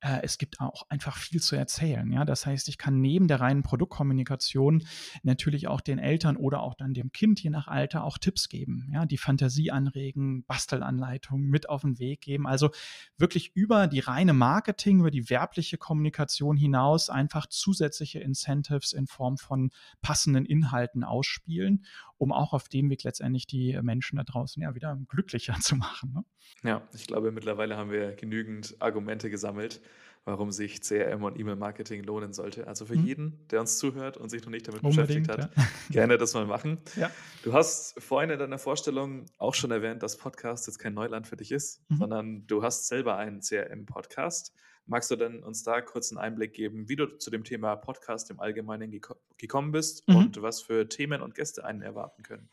äh, 0.00 0.20
es 0.22 0.38
gibt 0.38 0.60
auch 0.60 0.88
einfach 0.88 1.16
viel 1.16 1.42
zu 1.42 1.56
erzählen. 1.56 2.10
Ja? 2.12 2.24
Das 2.24 2.46
heißt, 2.46 2.68
ich 2.68 2.78
kann 2.78 3.00
neben 3.00 3.28
der 3.28 3.40
reinen 3.40 3.62
Produktkommunikation 3.62 4.84
natürlich 5.22 5.66
auch 5.66 5.80
den 5.80 5.98
Eltern 5.98 6.36
oder 6.36 6.62
auch 6.62 6.74
dann 6.74 6.94
dem 6.94 7.12
Kind, 7.12 7.42
je 7.42 7.50
nach 7.50 7.66
Alter, 7.66 8.04
auch 8.04 8.18
Tipps 8.18 8.48
geben, 8.48 8.88
ja? 8.92 9.04
die 9.04 9.18
Fantasie 9.18 9.70
anregen, 9.70 10.44
Bastelanleitungen 10.44 11.48
mit 11.48 11.68
auf 11.68 11.82
den 11.82 11.98
Weg 11.98 12.20
geben. 12.20 12.46
Also 12.46 12.70
wirklich 13.18 13.54
über 13.56 13.88
die 13.88 14.00
reine 14.00 14.32
Marketing, 14.32 15.00
über 15.00 15.10
die 15.10 15.28
werbliche 15.28 15.78
Kommunikation 15.78 16.56
hinaus 16.56 17.10
einfach 17.10 17.46
zusätzliche 17.46 18.20
Incentives 18.20 18.92
in 18.92 19.06
Form 19.06 19.36
von 19.38 19.70
passenden 20.02 20.46
Inhalten 20.46 21.02
ausspielen 21.02 21.84
um 22.18 22.32
auch 22.32 22.52
auf 22.52 22.68
dem 22.68 22.90
Weg 22.90 23.02
letztendlich 23.04 23.46
die 23.46 23.78
Menschen 23.82 24.16
da 24.16 24.24
draußen 24.24 24.62
ja 24.62 24.74
wieder 24.74 24.98
glücklicher 25.08 25.54
zu 25.60 25.76
machen. 25.76 26.12
Ne? 26.12 26.24
Ja, 26.62 26.88
ich 26.94 27.06
glaube, 27.06 27.32
mittlerweile 27.32 27.76
haben 27.76 27.90
wir 27.90 28.14
genügend 28.14 28.76
Argumente 28.80 29.30
gesammelt, 29.30 29.80
warum 30.24 30.50
sich 30.50 30.82
CRM 30.82 31.22
und 31.22 31.38
E-Mail-Marketing 31.38 32.02
lohnen 32.02 32.32
sollte. 32.32 32.66
Also 32.66 32.86
für 32.86 32.96
mhm. 32.96 33.06
jeden, 33.06 33.48
der 33.48 33.60
uns 33.60 33.78
zuhört 33.78 34.16
und 34.16 34.28
sich 34.28 34.42
noch 34.42 34.50
nicht 34.50 34.66
damit 34.66 34.82
Unbedingt, 34.82 35.28
beschäftigt 35.28 35.56
hat, 35.56 35.56
ja. 35.56 35.68
gerne 35.90 36.18
das 36.18 36.34
mal 36.34 36.46
machen. 36.46 36.78
Ja. 36.96 37.10
Du 37.42 37.52
hast 37.52 38.00
vorhin 38.02 38.30
in 38.30 38.38
deiner 38.38 38.58
Vorstellung 38.58 39.26
auch 39.38 39.54
schon 39.54 39.70
erwähnt, 39.70 40.02
dass 40.02 40.16
Podcast 40.16 40.66
jetzt 40.66 40.78
kein 40.78 40.94
Neuland 40.94 41.28
für 41.28 41.36
dich 41.36 41.52
ist, 41.52 41.80
mhm. 41.88 41.96
sondern 41.98 42.46
du 42.46 42.62
hast 42.62 42.88
selber 42.88 43.16
einen 43.16 43.40
CRM-Podcast. 43.40 44.52
Magst 44.86 45.10
du 45.10 45.16
denn 45.16 45.42
uns 45.42 45.64
da 45.64 45.80
kurz 45.80 46.12
einen 46.12 46.18
Einblick 46.18 46.52
geben, 46.52 46.88
wie 46.88 46.96
du 46.96 47.06
zu 47.06 47.30
dem 47.30 47.42
Thema 47.42 47.74
Podcast 47.76 48.30
im 48.30 48.38
Allgemeinen 48.38 48.90
geko 48.90 49.16
gekommen 49.36 49.72
bist 49.72 50.06
mhm. 50.08 50.16
und 50.16 50.42
was 50.42 50.62
für 50.62 50.88
Themen 50.88 51.22
und 51.22 51.34
Gäste 51.34 51.64
einen 51.64 51.82
erwarten 51.82 52.22
können? 52.22 52.48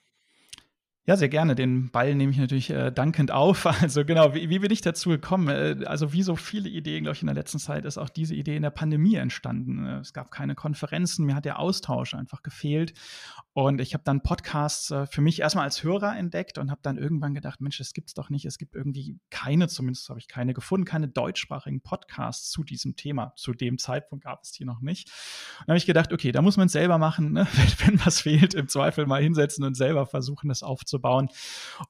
Ja, 1.05 1.17
sehr 1.17 1.27
gerne. 1.27 1.53
Den 1.53 1.91
Ball 1.91 2.15
nehme 2.15 2.31
ich 2.31 2.37
natürlich 2.37 2.69
äh, 2.69 2.89
dankend 2.89 3.29
auf. 3.31 3.65
Also 3.83 4.05
genau, 4.05 4.33
wie, 4.33 4.49
wie 4.49 4.59
bin 4.59 4.71
ich 4.71 4.79
dazu 4.79 5.09
gekommen? 5.09 5.49
Äh, 5.49 5.83
also 5.85 6.13
wie 6.13 6.23
so 6.23 6.37
viele 6.37 6.69
Ideen, 6.69 7.03
glaube 7.03 7.15
ich, 7.15 7.21
in 7.21 7.25
der 7.25 7.35
letzten 7.35 7.59
Zeit 7.59 7.83
ist 7.83 7.97
auch 7.97 8.07
diese 8.07 8.35
Idee 8.35 8.55
in 8.55 8.61
der 8.61 8.69
Pandemie 8.69 9.15
entstanden. 9.15 9.85
Äh, 9.85 9.99
es 9.99 10.13
gab 10.13 10.31
keine 10.31 10.55
Konferenzen, 10.55 11.25
mir 11.25 11.35
hat 11.35 11.43
der 11.43 11.59
Austausch 11.59 12.13
einfach 12.13 12.41
gefehlt. 12.41 12.93
Und 13.51 13.81
ich 13.81 13.93
habe 13.93 14.05
dann 14.05 14.23
Podcasts 14.23 14.91
äh, 14.91 15.05
für 15.05 15.19
mich 15.19 15.41
erstmal 15.41 15.65
als 15.65 15.83
Hörer 15.83 16.15
entdeckt 16.15 16.57
und 16.57 16.71
habe 16.71 16.79
dann 16.81 16.97
irgendwann 16.97 17.33
gedacht, 17.33 17.59
Mensch, 17.59 17.79
das 17.79 17.93
gibt's 17.93 18.13
doch 18.13 18.29
nicht. 18.29 18.45
Es 18.45 18.57
gibt 18.57 18.73
irgendwie 18.73 19.19
keine, 19.29 19.67
zumindest 19.67 20.07
habe 20.07 20.19
ich 20.19 20.29
keine 20.29 20.53
gefunden, 20.53 20.85
keine 20.85 21.09
deutschsprachigen 21.09 21.81
Podcasts 21.81 22.49
zu 22.49 22.63
diesem 22.63 22.95
Thema. 22.95 23.33
Zu 23.35 23.51
dem 23.53 23.77
Zeitpunkt 23.77 24.23
gab 24.23 24.43
es 24.43 24.53
die 24.53 24.63
noch 24.63 24.79
nicht. 24.79 25.11
Und 25.59 25.67
habe 25.67 25.77
ich 25.77 25.85
gedacht, 25.85 26.13
okay, 26.13 26.31
da 26.31 26.41
muss 26.41 26.55
man 26.55 26.67
es 26.67 26.71
selber 26.71 26.97
machen. 26.97 27.33
Ne? 27.33 27.45
Wenn, 27.77 27.97
wenn 27.97 28.05
was 28.05 28.21
fehlt, 28.21 28.53
im 28.53 28.69
Zweifel 28.69 29.05
mal 29.05 29.21
hinsetzen 29.21 29.65
und 29.65 29.75
selber 29.75 30.05
versuchen, 30.05 30.47
das 30.47 30.63
aufzunehmen 30.63 30.92
aufzubauen. 30.93 31.29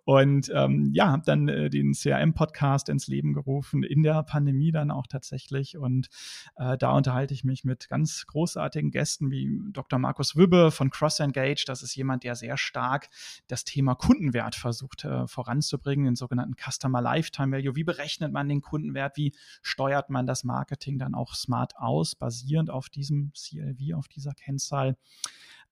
Und 0.05 0.51
ähm, 0.53 0.91
ja, 0.93 1.07
habe 1.07 1.23
dann 1.25 1.47
äh, 1.47 1.69
den 1.69 1.93
CRM-Podcast 1.93 2.89
ins 2.89 3.07
Leben 3.07 3.33
gerufen, 3.33 3.83
in 3.83 4.03
der 4.03 4.23
Pandemie 4.23 4.71
dann 4.71 4.91
auch 4.91 5.07
tatsächlich. 5.07 5.77
Und 5.77 6.09
äh, 6.55 6.77
da 6.77 6.91
unterhalte 6.91 7.33
ich 7.33 7.43
mich 7.43 7.63
mit 7.63 7.89
ganz 7.89 8.25
großartigen 8.27 8.91
Gästen 8.91 9.29
wie 9.31 9.59
Dr. 9.71 9.99
Markus 9.99 10.35
Wübbe 10.35 10.71
von 10.71 10.89
Cross 10.89 11.19
Engage. 11.19 11.65
Das 11.67 11.83
ist 11.83 11.95
jemand, 11.95 12.23
der 12.23 12.35
sehr 12.35 12.57
stark 12.57 13.09
das 13.47 13.63
Thema 13.63 13.95
Kundenwert 13.95 14.55
versucht 14.55 15.03
äh, 15.03 15.27
voranzubringen, 15.27 16.05
den 16.05 16.15
sogenannten 16.15 16.55
Customer 16.55 17.01
Lifetime 17.01 17.55
Value. 17.55 17.75
Wie 17.75 17.83
berechnet 17.83 18.31
man 18.31 18.47
den 18.47 18.61
Kundenwert? 18.61 19.17
Wie 19.17 19.33
steuert 19.61 20.09
man 20.09 20.25
das 20.25 20.43
Marketing 20.43 20.97
dann 20.97 21.15
auch 21.15 21.33
smart 21.33 21.73
aus, 21.77 22.15
basierend 22.15 22.69
auf 22.69 22.89
diesem 22.89 23.31
CLV, 23.33 23.95
auf 23.95 24.07
dieser 24.07 24.33
Kennzahl? 24.33 24.95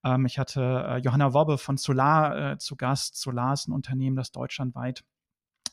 Ähm, 0.03 0.25
ich 0.25 0.39
hatte 0.39 0.61
äh, 0.61 0.97
Johanna 0.97 1.33
Wobbe 1.33 1.57
von 1.57 1.77
Solar 1.77 2.53
äh, 2.53 2.57
zu 2.57 2.75
Gast. 2.75 3.19
Solar 3.19 3.53
ist 3.53 3.67
ein 3.67 3.73
Unternehmen, 3.73 4.15
das 4.15 4.31
deutschlandweit 4.31 5.03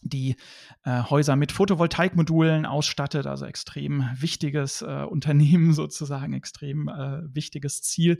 die 0.02 0.36
äh, 0.84 1.02
Häuser 1.02 1.36
mit 1.36 1.52
Photovoltaikmodulen 1.52 2.66
ausstattet, 2.66 3.26
also 3.26 3.46
extrem 3.46 4.08
wichtiges 4.14 4.82
äh, 4.82 4.86
Unternehmen 5.08 5.72
sozusagen, 5.72 6.32
extrem 6.32 6.88
äh, 6.88 7.34
wichtiges 7.34 7.82
Ziel 7.82 8.18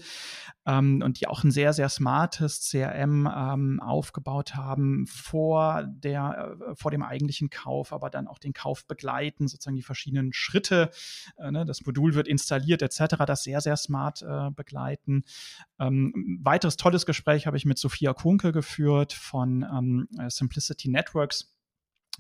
ähm, 0.67 1.03
und 1.05 1.21
die 1.21 1.29
auch 1.29 1.45
ein 1.45 1.51
sehr, 1.51 1.73
sehr 1.73 1.89
smartes 1.89 2.69
CRM 2.69 3.29
ähm, 3.33 3.81
aufgebaut 3.81 4.55
haben 4.55 5.07
vor, 5.07 5.85
der, 5.89 6.57
äh, 6.69 6.75
vor 6.75 6.91
dem 6.91 7.03
eigentlichen 7.03 7.51
Kauf, 7.51 7.93
aber 7.93 8.11
dann 8.11 8.27
auch 8.27 8.39
den 8.39 8.53
Kauf 8.53 8.87
begleiten, 8.87 9.49
sozusagen 9.49 9.77
die 9.77 9.83
verschiedenen 9.83 10.33
Schritte, 10.33 10.91
äh, 11.39 11.51
ne, 11.51 11.65
das 11.65 11.85
Modul 11.87 12.15
wird 12.15 12.29
installiert 12.29 12.83
etc., 12.83 13.17
das 13.27 13.45
sehr, 13.45 13.61
sehr 13.61 13.77
smart 13.77 14.23
äh, 14.23 14.51
begleiten. 14.51 15.25
Ähm, 15.81 16.41
weiteres 16.43 16.77
tolles 16.77 17.07
Gespräch 17.07 17.47
habe 17.47 17.57
ich 17.57 17.65
mit 17.65 17.79
Sophia 17.79 18.13
Kunke 18.13 18.53
geführt 18.53 19.13
von 19.13 19.63
ähm, 19.63 20.09
Simplicity 20.29 20.89
Networks 20.89 21.55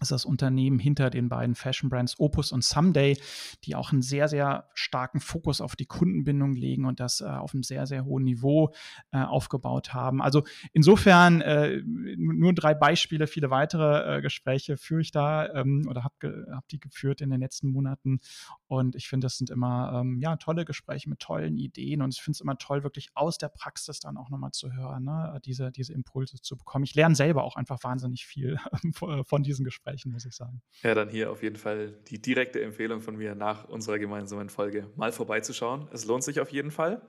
ist 0.00 0.12
das 0.12 0.24
Unternehmen 0.24 0.78
hinter 0.78 1.11
den 1.11 1.28
beiden 1.28 1.54
Fashion 1.54 1.90
Brands 1.90 2.18
Opus 2.18 2.52
und 2.52 2.64
Someday, 2.64 3.18
die 3.64 3.74
auch 3.74 3.92
einen 3.92 4.02
sehr, 4.02 4.28
sehr 4.28 4.68
starken 4.74 5.20
Fokus 5.20 5.61
auf 5.61 5.76
die 5.76 5.87
Kundenbindung 5.87 6.54
legen 6.54 6.84
und 6.84 7.00
das 7.00 7.20
äh, 7.20 7.24
auf 7.24 7.54
einem 7.54 7.62
sehr, 7.62 7.87
sehr 7.87 8.04
hohen 8.04 8.24
Niveau 8.24 8.72
äh, 9.12 9.18
aufgebaut 9.18 9.94
haben. 9.94 10.22
Also 10.22 10.44
insofern 10.72 11.40
äh, 11.40 11.82
nur 11.84 12.52
drei 12.52 12.74
Beispiele, 12.74 13.26
viele 13.26 13.50
weitere 13.50 14.18
äh, 14.18 14.22
Gespräche 14.22 14.76
führe 14.76 15.00
ich 15.00 15.11
da 15.11 15.52
ähm, 15.54 15.84
oder 15.88 16.04
habe 16.04 16.46
hab 16.52 16.68
die 16.68 16.80
geführt 16.80 17.20
in 17.20 17.30
den 17.30 17.40
letzten 17.40 17.70
Monaten 17.70 18.20
und 18.66 18.94
ich 18.94 19.08
finde, 19.08 19.24
das 19.24 19.38
sind 19.38 19.50
immer 19.50 20.00
ähm, 20.00 20.20
ja, 20.20 20.37
tolle 20.37 20.64
Gespräche 20.64 21.08
mit 21.08 21.20
tollen 21.20 21.56
Ideen 21.56 22.02
und 22.02 22.14
ich 22.14 22.20
finde 22.20 22.37
es 22.37 22.40
immer 22.40 22.56
toll, 22.58 22.84
wirklich 22.84 23.11
aus 23.14 23.38
der 23.38 23.48
Praxis 23.48 24.00
dann 24.00 24.16
auch 24.16 24.30
nochmal 24.30 24.52
zu 24.52 24.72
hören, 24.72 25.04
ne? 25.04 25.40
diese, 25.44 25.72
diese 25.72 25.92
Impulse 25.92 26.40
zu 26.40 26.56
bekommen. 26.56 26.84
Ich 26.84 26.94
lerne 26.94 27.14
selber 27.14 27.44
auch 27.44 27.56
einfach 27.56 27.82
wahnsinnig 27.82 28.26
viel 28.26 28.58
von 29.24 29.42
diesen 29.42 29.64
Gesprächen 29.64 29.88
sprechen, 29.88 30.12
muss 30.12 30.24
ich 30.24 30.35
sagen. 30.35 30.61
Ja, 30.83 30.94
dann 30.94 31.09
hier 31.09 31.31
auf 31.31 31.42
jeden 31.42 31.57
Fall 31.57 31.98
die 32.09 32.20
direkte 32.20 32.62
Empfehlung 32.62 33.01
von 33.01 33.16
mir 33.16 33.35
nach 33.35 33.68
unserer 33.68 33.98
gemeinsamen 33.98 34.48
Folge 34.48 34.90
mal 34.96 35.12
vorbeizuschauen. 35.12 35.88
Es 35.92 36.05
lohnt 36.05 36.24
sich 36.24 36.40
auf 36.40 36.51
jeden 36.51 36.70
Fall. 36.70 37.03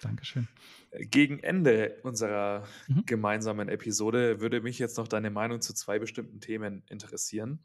Dankeschön. 0.00 0.48
Gegen 0.92 1.40
Ende 1.40 1.98
unserer 2.02 2.66
mhm. 2.86 3.04
gemeinsamen 3.04 3.68
Episode 3.68 4.40
würde 4.40 4.60
mich 4.60 4.78
jetzt 4.78 4.96
noch 4.96 5.08
deine 5.08 5.30
Meinung 5.30 5.60
zu 5.60 5.74
zwei 5.74 5.98
bestimmten 5.98 6.40
Themen 6.40 6.82
interessieren. 6.88 7.60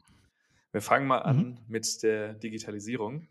Wir 0.72 0.82
fangen 0.82 1.08
mal 1.08 1.20
an 1.20 1.38
mhm. 1.38 1.58
mit 1.68 2.04
der 2.04 2.34
Digitalisierung. 2.34 3.28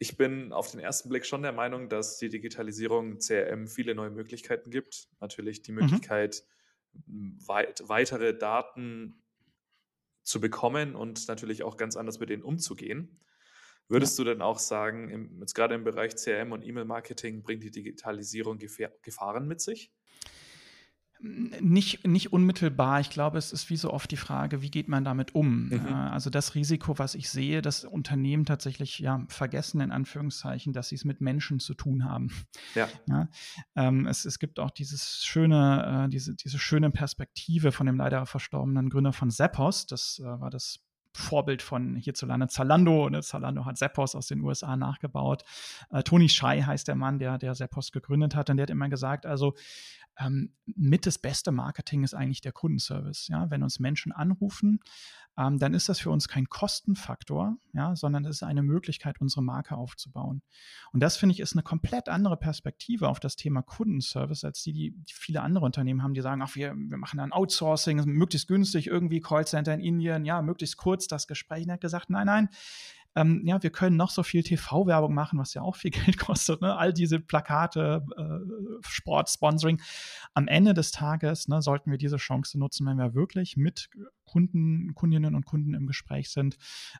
Ich 0.00 0.16
bin 0.16 0.52
auf 0.52 0.70
den 0.70 0.80
ersten 0.80 1.08
Blick 1.08 1.26
schon 1.26 1.42
der 1.42 1.52
Meinung, 1.52 1.88
dass 1.88 2.18
die 2.18 2.28
Digitalisierung 2.28 3.18
CRM 3.18 3.66
viele 3.66 3.94
neue 3.94 4.10
Möglichkeiten 4.10 4.70
gibt. 4.70 5.08
Natürlich 5.20 5.62
die 5.62 5.72
mhm. 5.72 5.78
Möglichkeit, 5.78 6.44
mhm. 7.06 7.38
weit, 7.46 7.82
weitere 7.86 8.36
Daten 8.36 9.22
zu 10.28 10.40
bekommen 10.40 10.94
und 10.94 11.26
natürlich 11.28 11.62
auch 11.62 11.76
ganz 11.76 11.96
anders 11.96 12.20
mit 12.20 12.28
denen 12.28 12.42
umzugehen. 12.42 13.18
Würdest 13.88 14.18
ja. 14.18 14.24
du 14.24 14.30
denn 14.30 14.42
auch 14.42 14.58
sagen, 14.58 15.08
im, 15.08 15.40
jetzt 15.40 15.54
gerade 15.54 15.74
im 15.74 15.84
Bereich 15.84 16.14
CRM 16.16 16.52
und 16.52 16.62
E-Mail-Marketing 16.62 17.42
bringt 17.42 17.64
die 17.64 17.70
Digitalisierung 17.70 18.58
Gefahren 18.58 19.48
mit 19.48 19.62
sich? 19.62 19.90
Nicht, 21.20 22.06
nicht 22.06 22.32
unmittelbar. 22.32 23.00
Ich 23.00 23.10
glaube, 23.10 23.38
es 23.38 23.52
ist 23.52 23.70
wie 23.70 23.76
so 23.76 23.92
oft 23.92 24.10
die 24.10 24.16
Frage, 24.16 24.62
wie 24.62 24.70
geht 24.70 24.88
man 24.88 25.04
damit 25.04 25.34
um? 25.34 25.68
Mhm. 25.68 25.86
Also 25.92 26.30
das 26.30 26.54
Risiko, 26.54 26.98
was 26.98 27.16
ich 27.16 27.28
sehe, 27.28 27.60
dass 27.60 27.84
Unternehmen 27.84 28.44
tatsächlich 28.44 29.00
ja 29.00 29.24
vergessen, 29.28 29.80
in 29.80 29.90
Anführungszeichen, 29.90 30.72
dass 30.72 30.90
sie 30.90 30.94
es 30.94 31.04
mit 31.04 31.20
Menschen 31.20 31.58
zu 31.58 31.74
tun 31.74 32.04
haben. 32.04 32.30
Ja. 32.74 32.88
ja 33.08 33.28
ähm, 33.74 34.06
es, 34.06 34.24
es 34.24 34.38
gibt 34.38 34.60
auch 34.60 34.70
dieses 34.70 35.24
schöne, 35.24 36.04
äh, 36.04 36.08
diese, 36.08 36.36
diese 36.36 36.58
schöne 36.58 36.90
Perspektive 36.90 37.72
von 37.72 37.86
dem 37.86 37.96
leider 37.96 38.24
verstorbenen 38.24 38.88
Gründer 38.88 39.12
von 39.12 39.30
Zappos. 39.30 39.86
Das 39.86 40.20
äh, 40.20 40.24
war 40.24 40.50
das 40.50 40.80
Vorbild 41.18 41.62
von 41.62 41.96
hierzulande 41.96 42.48
Zalando. 42.48 43.08
Ne? 43.10 43.22
Zalando 43.22 43.64
hat 43.64 43.76
Zappos 43.76 44.14
aus 44.14 44.28
den 44.28 44.40
USA 44.40 44.76
nachgebaut. 44.76 45.44
Äh, 45.90 46.02
Tony 46.02 46.28
Schei 46.28 46.62
heißt 46.62 46.88
der 46.88 46.94
Mann, 46.94 47.18
der, 47.18 47.38
der 47.38 47.54
Zappos 47.54 47.92
gegründet 47.92 48.34
hat. 48.34 48.50
Und 48.50 48.56
der 48.56 48.62
hat 48.62 48.70
immer 48.70 48.88
gesagt, 48.88 49.26
also 49.26 49.54
ähm, 50.18 50.54
mit 50.64 51.06
das 51.06 51.18
beste 51.18 51.50
Marketing 51.52 52.04
ist 52.04 52.14
eigentlich 52.14 52.40
der 52.40 52.52
Kundenservice. 52.52 53.28
Ja? 53.28 53.50
Wenn 53.50 53.62
uns 53.62 53.80
Menschen 53.80 54.12
anrufen, 54.12 54.80
ähm, 55.38 55.58
dann 55.58 55.72
ist 55.72 55.88
das 55.88 56.00
für 56.00 56.10
uns 56.10 56.26
kein 56.26 56.48
Kostenfaktor, 56.48 57.56
ja, 57.72 57.94
sondern 57.94 58.24
es 58.24 58.36
ist 58.36 58.42
eine 58.42 58.62
Möglichkeit, 58.62 59.20
unsere 59.20 59.42
Marke 59.42 59.76
aufzubauen. 59.76 60.42
Und 60.92 61.00
das 61.00 61.16
finde 61.16 61.32
ich 61.34 61.40
ist 61.40 61.52
eine 61.52 61.62
komplett 61.62 62.08
andere 62.08 62.36
Perspektive 62.36 63.08
auf 63.08 63.20
das 63.20 63.36
Thema 63.36 63.62
Kundenservice, 63.62 64.42
als 64.42 64.62
die, 64.64 64.72
die 64.72 64.94
viele 65.12 65.42
andere 65.42 65.64
Unternehmen 65.64 66.02
haben, 66.02 66.14
die 66.14 66.22
sagen, 66.22 66.42
ach, 66.42 66.56
wir, 66.56 66.74
wir 66.74 66.96
machen 66.96 67.18
dann 67.18 67.32
Outsourcing, 67.32 68.04
möglichst 68.06 68.48
günstig, 68.48 68.88
irgendwie 68.88 69.20
Callcenter 69.20 69.72
in 69.74 69.80
Indien, 69.80 70.24
ja, 70.24 70.42
möglichst 70.42 70.76
kurz 70.76 71.06
das 71.06 71.28
Gespräch. 71.28 71.62
Und 71.62 71.68
er 71.68 71.74
hat 71.74 71.82
gesagt, 71.82 72.10
nein, 72.10 72.26
nein, 72.26 72.48
ähm, 73.18 73.42
ja, 73.44 73.60
wir 73.62 73.70
können 73.70 73.96
noch 73.96 74.10
so 74.10 74.22
viel 74.22 74.42
TV-Werbung 74.42 75.12
machen, 75.12 75.38
was 75.38 75.54
ja 75.54 75.62
auch 75.62 75.76
viel 75.76 75.90
Geld 76.06 76.18
kostet, 76.18 76.60
ne? 76.60 76.76
all 76.76 76.92
diese 76.92 77.18
Plakate, 77.18 78.04
äh, 78.16 78.88
Sport-Sponsoring. 78.88 79.80
Am 80.34 80.46
Ende 80.46 80.72
des 80.72 80.92
Tages 80.92 81.48
ne, 81.48 81.60
sollten 81.60 81.90
wir 81.90 81.98
diese 81.98 82.16
Chance 82.16 82.58
nutzen, 82.58 82.86
wenn 82.86 82.96
wir 82.96 83.14
wirklich 83.14 83.56
mit 83.56 83.90
Kunden, 84.24 84.94
Kundinnen 84.94 85.34
und 85.34 85.46
Kunden 85.46 85.74
im 85.74 85.86
Gespräch 85.86 86.30
sind, 86.30 86.58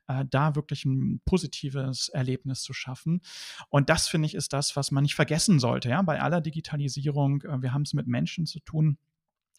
äh, 0.08 0.24
da 0.28 0.56
wirklich 0.56 0.84
ein 0.84 1.20
positives 1.24 2.08
Erlebnis 2.08 2.62
zu 2.62 2.72
schaffen. 2.72 3.20
Und 3.68 3.88
das, 3.88 4.08
finde 4.08 4.26
ich, 4.26 4.34
ist 4.34 4.52
das, 4.52 4.74
was 4.74 4.90
man 4.90 5.02
nicht 5.02 5.14
vergessen 5.14 5.60
sollte. 5.60 5.90
Ja? 5.90 6.02
Bei 6.02 6.20
aller 6.20 6.40
Digitalisierung, 6.40 7.42
äh, 7.42 7.62
wir 7.62 7.72
haben 7.72 7.82
es 7.82 7.94
mit 7.94 8.08
Menschen 8.08 8.46
zu 8.46 8.60
tun 8.60 8.98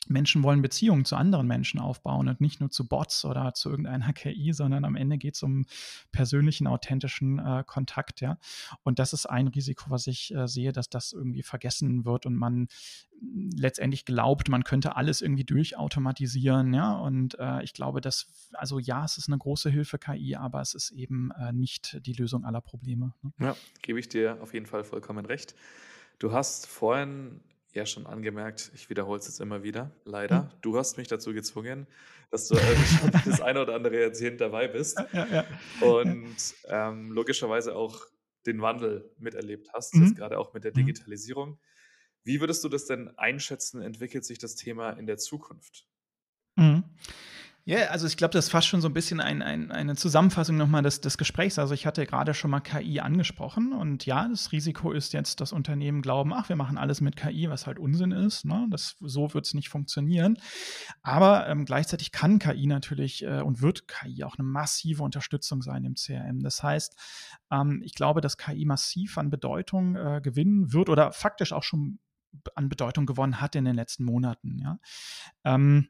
Menschen 0.07 0.43
wollen 0.43 0.61
Beziehungen 0.61 1.05
zu 1.05 1.15
anderen 1.15 1.47
Menschen 1.47 1.79
aufbauen 1.79 2.27
und 2.27 2.41
nicht 2.41 2.59
nur 2.59 2.71
zu 2.71 2.87
Bots 2.87 3.25
oder 3.25 3.53
zu 3.53 3.69
irgendeiner 3.69 4.13
KI, 4.13 4.53
sondern 4.53 4.85
am 4.85 4.95
Ende 4.95 5.17
geht 5.17 5.35
es 5.35 5.43
um 5.43 5.65
persönlichen, 6.11 6.67
authentischen 6.67 7.39
äh, 7.39 7.63
Kontakt, 7.65 8.21
ja. 8.21 8.37
Und 8.83 8.99
das 8.99 9.13
ist 9.13 9.25
ein 9.25 9.47
Risiko, 9.47 9.89
was 9.89 10.07
ich 10.07 10.33
äh, 10.33 10.47
sehe, 10.47 10.71
dass 10.71 10.89
das 10.89 11.13
irgendwie 11.13 11.43
vergessen 11.43 12.05
wird 12.05 12.25
und 12.25 12.35
man 12.35 12.67
letztendlich 13.21 14.05
glaubt, 14.05 14.49
man 14.49 14.63
könnte 14.63 14.95
alles 14.95 15.21
irgendwie 15.21 15.43
durchautomatisieren, 15.43 16.73
ja. 16.73 16.93
Und 16.93 17.37
äh, 17.39 17.63
ich 17.63 17.73
glaube, 17.73 18.01
dass, 18.01 18.49
also 18.53 18.79
ja, 18.79 19.05
es 19.05 19.17
ist 19.17 19.27
eine 19.27 19.37
große 19.37 19.69
Hilfe 19.69 19.99
KI, 19.99 20.35
aber 20.35 20.61
es 20.61 20.73
ist 20.73 20.91
eben 20.91 21.31
äh, 21.31 21.51
nicht 21.51 21.99
die 22.05 22.13
Lösung 22.13 22.45
aller 22.45 22.61
Probleme. 22.61 23.13
Ne? 23.21 23.31
Ja, 23.39 23.55
gebe 23.81 23.99
ich 23.99 24.09
dir 24.09 24.37
auf 24.41 24.53
jeden 24.53 24.65
Fall 24.65 24.83
vollkommen 24.83 25.25
recht. 25.25 25.55
Du 26.17 26.31
hast 26.31 26.67
vorhin 26.67 27.41
ja 27.79 27.85
schon 27.85 28.05
angemerkt, 28.05 28.71
ich 28.75 28.89
wiederhole 28.89 29.19
es 29.19 29.25
jetzt 29.25 29.39
immer 29.39 29.63
wieder, 29.63 29.91
leider. 30.05 30.43
Hm. 30.43 30.49
Du 30.61 30.77
hast 30.77 30.97
mich 30.97 31.07
dazu 31.07 31.33
gezwungen, 31.33 31.87
dass 32.29 32.47
du 32.47 32.55
äh, 32.55 32.61
das 33.25 33.41
eine 33.41 33.61
oder 33.61 33.75
andere 33.75 33.99
Jahrzehnt 34.01 34.39
dabei 34.41 34.67
bist. 34.67 35.01
Ja, 35.13 35.27
ja. 35.27 35.45
Und 35.81 36.37
ähm, 36.67 37.11
logischerweise 37.11 37.75
auch 37.75 38.05
den 38.45 38.61
Wandel 38.61 39.11
miterlebt 39.17 39.69
hast, 39.73 39.95
mhm. 39.95 40.15
gerade 40.15 40.37
auch 40.37 40.53
mit 40.53 40.63
der 40.63 40.71
mhm. 40.71 40.85
Digitalisierung. 40.85 41.59
Wie 42.23 42.39
würdest 42.39 42.63
du 42.63 42.69
das 42.69 42.85
denn 42.85 43.17
einschätzen? 43.17 43.81
Entwickelt 43.81 44.25
sich 44.25 44.37
das 44.37 44.55
Thema 44.55 44.91
in 44.91 45.07
der 45.07 45.17
Zukunft? 45.17 45.87
Mhm. 46.55 46.83
Ja, 47.69 47.89
also 47.89 48.07
ich 48.07 48.17
glaube, 48.17 48.31
das 48.31 48.45
ist 48.45 48.51
fast 48.51 48.67
schon 48.67 48.81
so 48.81 48.89
ein 48.89 48.95
bisschen 48.95 49.21
ein, 49.21 49.43
ein, 49.43 49.71
eine 49.71 49.95
Zusammenfassung 49.95 50.57
nochmal 50.57 50.81
des, 50.81 51.01
des 51.01 51.19
Gesprächs. 51.19 51.59
Also 51.59 51.75
ich 51.75 51.85
hatte 51.85 52.03
gerade 52.07 52.33
schon 52.33 52.49
mal 52.49 52.61
KI 52.61 52.99
angesprochen 52.99 53.73
und 53.73 54.07
ja, 54.07 54.27
das 54.27 54.51
Risiko 54.51 54.91
ist 54.91 55.13
jetzt, 55.13 55.39
dass 55.39 55.53
Unternehmen 55.53 56.01
glauben, 56.01 56.33
ach, 56.33 56.49
wir 56.49 56.55
machen 56.55 56.79
alles 56.79 56.99
mit 56.99 57.15
KI, 57.15 57.47
was 57.47 57.67
halt 57.67 57.77
Unsinn 57.77 58.11
ist. 58.11 58.43
Ne? 58.43 58.65
Das, 58.71 58.95
so 59.01 59.35
wird 59.35 59.45
es 59.45 59.53
nicht 59.53 59.69
funktionieren. 59.69 60.39
Aber 61.03 61.47
ähm, 61.47 61.63
gleichzeitig 61.65 62.11
kann 62.11 62.39
KI 62.39 62.65
natürlich 62.65 63.23
äh, 63.23 63.41
und 63.41 63.61
wird 63.61 63.87
KI 63.87 64.23
auch 64.23 64.39
eine 64.39 64.47
massive 64.47 65.03
Unterstützung 65.03 65.61
sein 65.61 65.83
im 65.83 65.93
CRM. 65.93 66.39
Das 66.39 66.63
heißt, 66.63 66.95
ähm, 67.51 67.83
ich 67.85 67.93
glaube, 67.93 68.21
dass 68.21 68.39
KI 68.39 68.65
massiv 68.65 69.19
an 69.19 69.29
Bedeutung 69.29 69.95
äh, 69.95 70.21
gewinnen 70.23 70.73
wird 70.73 70.89
oder 70.89 71.11
faktisch 71.11 71.53
auch 71.53 71.61
schon 71.61 71.99
an 72.55 72.67
Bedeutung 72.67 73.05
gewonnen 73.05 73.41
hat 73.41 73.55
in 73.55 73.65
den 73.65 73.75
letzten 73.75 74.05
Monaten. 74.05 74.57
Ja. 74.57 74.79
Ähm, 75.43 75.89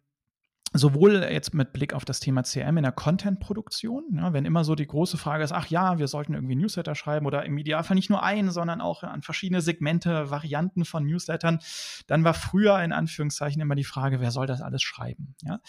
sowohl 0.73 1.23
jetzt 1.23 1.53
mit 1.53 1.73
Blick 1.73 1.93
auf 1.93 2.05
das 2.05 2.19
Thema 2.19 2.43
CM 2.43 2.77
in 2.77 2.83
der 2.83 2.91
Content-Produktion, 2.91 4.03
ja, 4.15 4.33
wenn 4.33 4.45
immer 4.45 4.63
so 4.63 4.75
die 4.75 4.85
große 4.85 5.17
Frage 5.17 5.43
ist, 5.43 5.51
ach 5.51 5.67
ja, 5.67 5.97
wir 5.97 6.07
sollten 6.07 6.33
irgendwie 6.33 6.55
Newsletter 6.55 6.95
schreiben 6.95 7.25
oder 7.25 7.45
im 7.45 7.57
Idealfall 7.57 7.95
nicht 7.95 8.09
nur 8.09 8.23
einen, 8.23 8.51
sondern 8.51 8.81
auch 8.81 9.03
an 9.03 9.21
verschiedene 9.21 9.61
Segmente, 9.61 10.29
Varianten 10.29 10.85
von 10.85 11.05
Newslettern, 11.05 11.59
dann 12.07 12.23
war 12.23 12.33
früher 12.33 12.79
in 12.81 12.91
Anführungszeichen 12.91 13.61
immer 13.61 13.75
die 13.75 13.83
Frage, 13.83 14.21
wer 14.21 14.31
soll 14.31 14.47
das 14.47 14.61
alles 14.61 14.83
schreiben? 14.83 15.35
Ja? 15.41 15.59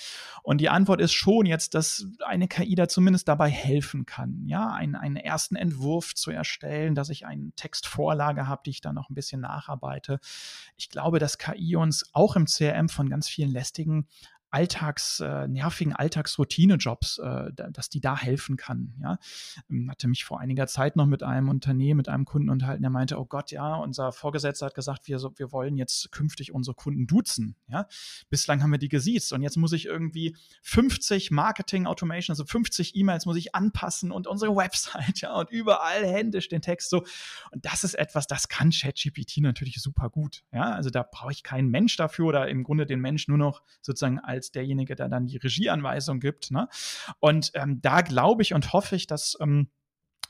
Und 0.42 0.60
die 0.60 0.68
Antwort 0.68 1.00
ist 1.00 1.12
schon 1.12 1.46
jetzt, 1.46 1.74
dass 1.74 2.06
eine 2.24 2.48
KI 2.48 2.74
da 2.74 2.88
zumindest 2.88 3.28
dabei 3.28 3.48
helfen 3.48 4.04
kann, 4.06 4.46
ja, 4.46 4.70
einen, 4.70 4.96
einen 4.96 5.16
ersten 5.16 5.56
Entwurf 5.56 6.14
zu 6.14 6.30
erstellen, 6.30 6.94
dass 6.94 7.08
ich 7.08 7.26
eine 7.26 7.52
Textvorlage 7.56 8.46
habe, 8.46 8.62
die 8.66 8.70
ich 8.70 8.80
dann 8.80 8.94
noch 8.94 9.08
ein 9.08 9.14
bisschen 9.14 9.40
nacharbeite. 9.40 10.20
Ich 10.76 10.90
glaube, 10.90 11.18
dass 11.18 11.38
KI 11.38 11.76
uns 11.76 12.10
auch 12.12 12.36
im 12.36 12.46
CRM 12.46 12.88
von 12.88 13.08
ganz 13.08 13.28
vielen 13.28 13.50
lästigen 13.50 14.06
Alltags, 14.50 15.20
äh, 15.20 15.48
nervigen 15.48 15.94
Alltagsroutine-Jobs, 15.94 17.18
äh, 17.18 17.52
dass 17.54 17.88
die 17.88 18.00
da 18.00 18.16
helfen 18.16 18.56
kann. 18.56 18.94
Ja, 19.00 19.18
ähm, 19.70 19.90
hatte 19.90 20.08
mich 20.08 20.24
vor 20.24 20.40
einiger 20.40 20.66
Zeit 20.66 20.96
noch 20.96 21.06
mit 21.06 21.22
einem 21.22 21.48
Unternehmen, 21.48 21.98
mit 21.98 22.08
einem 22.08 22.24
Kunden 22.24 22.50
unterhalten, 22.50 22.82
der 22.82 22.90
meinte, 22.90 23.18
oh 23.18 23.24
Gott, 23.24 23.50
ja, 23.50 23.76
unser 23.76 24.12
Vorgesetzter 24.12 24.66
hat 24.66 24.74
gesagt, 24.74 25.08
wir, 25.08 25.20
wir 25.36 25.52
wollen 25.52 25.76
jetzt 25.76 26.10
künftig 26.12 26.52
unsere 26.52 26.74
Kunden 26.74 27.06
duzen. 27.06 27.56
Ja, 27.68 27.86
bislang 28.28 28.62
haben 28.62 28.72
wir 28.72 28.78
die 28.78 28.88
gesiezt 28.88 29.32
und 29.32 29.42
jetzt 29.42 29.56
muss 29.56 29.72
ich 29.72 29.86
irgendwie 29.86 30.36
50 30.62 31.30
Marketing-Automation, 31.30 32.32
also 32.32 32.44
50 32.44 32.96
E-Mails 32.96 33.26
muss 33.26 33.36
ich 33.36 33.54
anpassen 33.54 34.10
und 34.10 34.26
unsere 34.26 34.56
Website, 34.56 35.20
ja, 35.20 35.34
und 35.34 35.50
überall 35.50 36.04
händisch 36.04 36.48
den 36.48 36.62
Text 36.62 36.90
so. 36.90 37.04
Und 37.52 37.64
das 37.64 37.84
ist 37.84 37.94
etwas, 37.94 38.26
das 38.26 38.48
kann 38.48 38.70
ChatGPT 38.70 39.38
natürlich 39.38 39.80
super 39.80 40.10
gut. 40.10 40.42
Ja, 40.52 40.72
also 40.72 40.90
da 40.90 41.02
brauche 41.02 41.32
ich 41.32 41.42
keinen 41.42 41.68
Mensch 41.68 41.96
dafür 41.96 42.26
oder 42.26 42.48
im 42.48 42.64
Grunde 42.64 42.86
den 42.86 43.00
Mensch 43.00 43.28
nur 43.28 43.38
noch 43.38 43.62
sozusagen 43.80 44.18
als 44.18 44.39
als 44.40 44.52
derjenige, 44.52 44.94
der 44.94 45.08
dann 45.08 45.26
die 45.26 45.36
Regieanweisung 45.36 46.18
gibt. 46.18 46.50
Ne? 46.50 46.68
Und 47.18 47.50
ähm, 47.54 47.80
da 47.82 48.00
glaube 48.00 48.42
ich 48.42 48.54
und 48.54 48.72
hoffe 48.72 48.96
ich, 48.96 49.06
dass 49.06 49.36
ähm, 49.40 49.68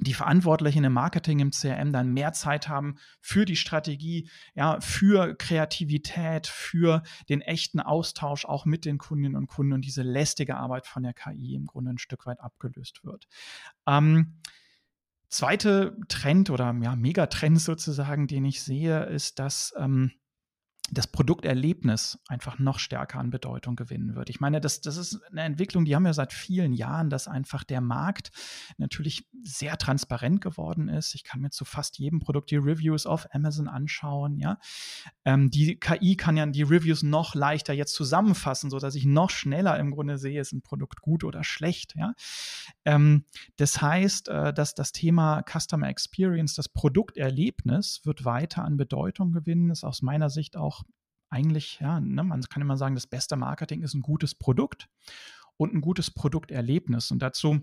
die 0.01 0.15
Verantwortlichen 0.15 0.83
im 0.83 0.95
Marketing, 0.95 1.41
im 1.41 1.51
CRM 1.51 1.93
dann 1.93 2.13
mehr 2.13 2.33
Zeit 2.33 2.69
haben 2.69 2.97
für 3.21 3.45
die 3.45 3.57
Strategie, 3.57 4.31
ja, 4.55 4.81
für 4.81 5.35
Kreativität, 5.37 6.47
für 6.47 7.03
den 7.29 7.43
echten 7.43 7.81
Austausch 7.81 8.47
auch 8.47 8.65
mit 8.65 8.85
den 8.85 8.99
Kundinnen 8.99 9.37
und 9.37 9.47
Kunden 9.47 9.75
und 9.75 9.85
diese 9.85 10.03
lästige 10.03 10.57
Arbeit 10.57 10.87
von 10.87 11.03
der 11.03 11.13
KI 11.13 11.55
im 11.55 11.67
Grunde 11.67 11.93
ein 11.93 11.99
Stück 11.99 12.25
weit 12.27 12.41
abgelöst 12.41 13.05
wird. 13.05 13.29
Ähm, 13.87 14.41
zweite 15.29 15.97
Trend 16.09 16.49
oder 16.49 16.75
ja, 16.83 16.97
Megatrend 16.97 17.61
sozusagen, 17.61 18.27
den 18.27 18.47
ich 18.47 18.63
sehe, 18.63 19.05
ist, 19.05 19.39
dass 19.39 19.75
ähm, 19.77 20.13
das 20.93 21.07
Produkterlebnis 21.07 22.19
einfach 22.29 22.59
noch 22.59 22.79
stärker 22.79 23.19
an 23.19 23.31
Bedeutung 23.31 23.77
gewinnen 23.77 24.15
wird. 24.15 24.29
Ich 24.29 24.41
meine, 24.41 24.61
das, 24.61 24.81
das 24.81 24.97
ist 24.97 25.21
eine 25.31 25.43
Entwicklung, 25.43 25.85
die 25.85 25.95
haben 25.95 26.03
wir 26.03 26.15
seit 26.15 26.33
vielen 26.33 26.73
Jahren, 26.73 27.11
dass 27.11 27.29
einfach 27.29 27.65
der 27.65 27.81
Markt 27.81 28.31
natürlich 28.77 29.29
sehr 29.43 29.77
transparent 29.79 30.41
geworden 30.41 30.89
ist. 30.89 31.15
Ich 31.15 31.25
kann 31.25 31.41
mir 31.41 31.51
zu 31.51 31.65
fast 31.65 31.99
jedem 31.99 32.19
Produkt 32.19 32.51
die 32.51 32.57
Reviews 32.57 33.07
auf 33.07 33.33
Amazon 33.33 33.69
anschauen. 33.69 34.39
Ja, 34.39 34.59
ähm, 35.25 35.51
die 35.51 35.79
KI 35.79 36.17
kann 36.17 36.37
ja 36.37 36.47
die 36.47 36.63
Reviews 36.63 37.03
noch 37.03 37.35
leichter 37.35 37.73
jetzt 37.73 37.95
zusammenfassen, 37.95 38.71
so 38.71 38.79
dass 38.79 38.95
ich 38.95 39.05
noch 39.05 39.31
schneller 39.31 39.79
im 39.79 39.93
Grunde 39.93 40.19
sehe, 40.19 40.41
ist 40.41 40.53
ein 40.53 40.63
Produkt 40.63 41.01
gut 41.01 41.25
oder 41.25 41.45
schlecht. 41.45 41.95
Ja, 41.97 42.15
ähm, 42.85 43.25
das 43.57 43.81
heißt, 43.81 44.29
äh, 44.29 44.53
dass 44.53 44.75
das 44.75 44.93
Thema 44.93 45.43
Customer 45.43 45.89
Experience, 45.89 46.55
das 46.55 46.69
Produkterlebnis, 46.69 48.01
wird 48.05 48.25
weiter 48.25 48.65
an 48.65 48.77
Bedeutung 48.77 49.33
gewinnen. 49.33 49.71
Ist 49.71 49.85
aus 49.85 50.03
meiner 50.03 50.31
Sicht 50.31 50.57
auch 50.57 50.80
eigentlich, 51.31 51.79
ja, 51.81 52.01
ne, 52.01 52.25
man 52.25 52.43
kann 52.43 52.63
immer 52.63 52.77
sagen, 52.77 52.95
das 52.95 53.07
beste 53.07 53.37
Marketing 53.37 53.83
ist 53.83 53.95
ein 53.95 54.03
gutes 54.03 54.35
Produkt 54.35 54.89
und 55.57 55.75
ein 55.75 55.81
gutes 55.81 56.11
Produkterlebnis. 56.11 57.11
Und 57.11 57.21
dazu 57.21 57.61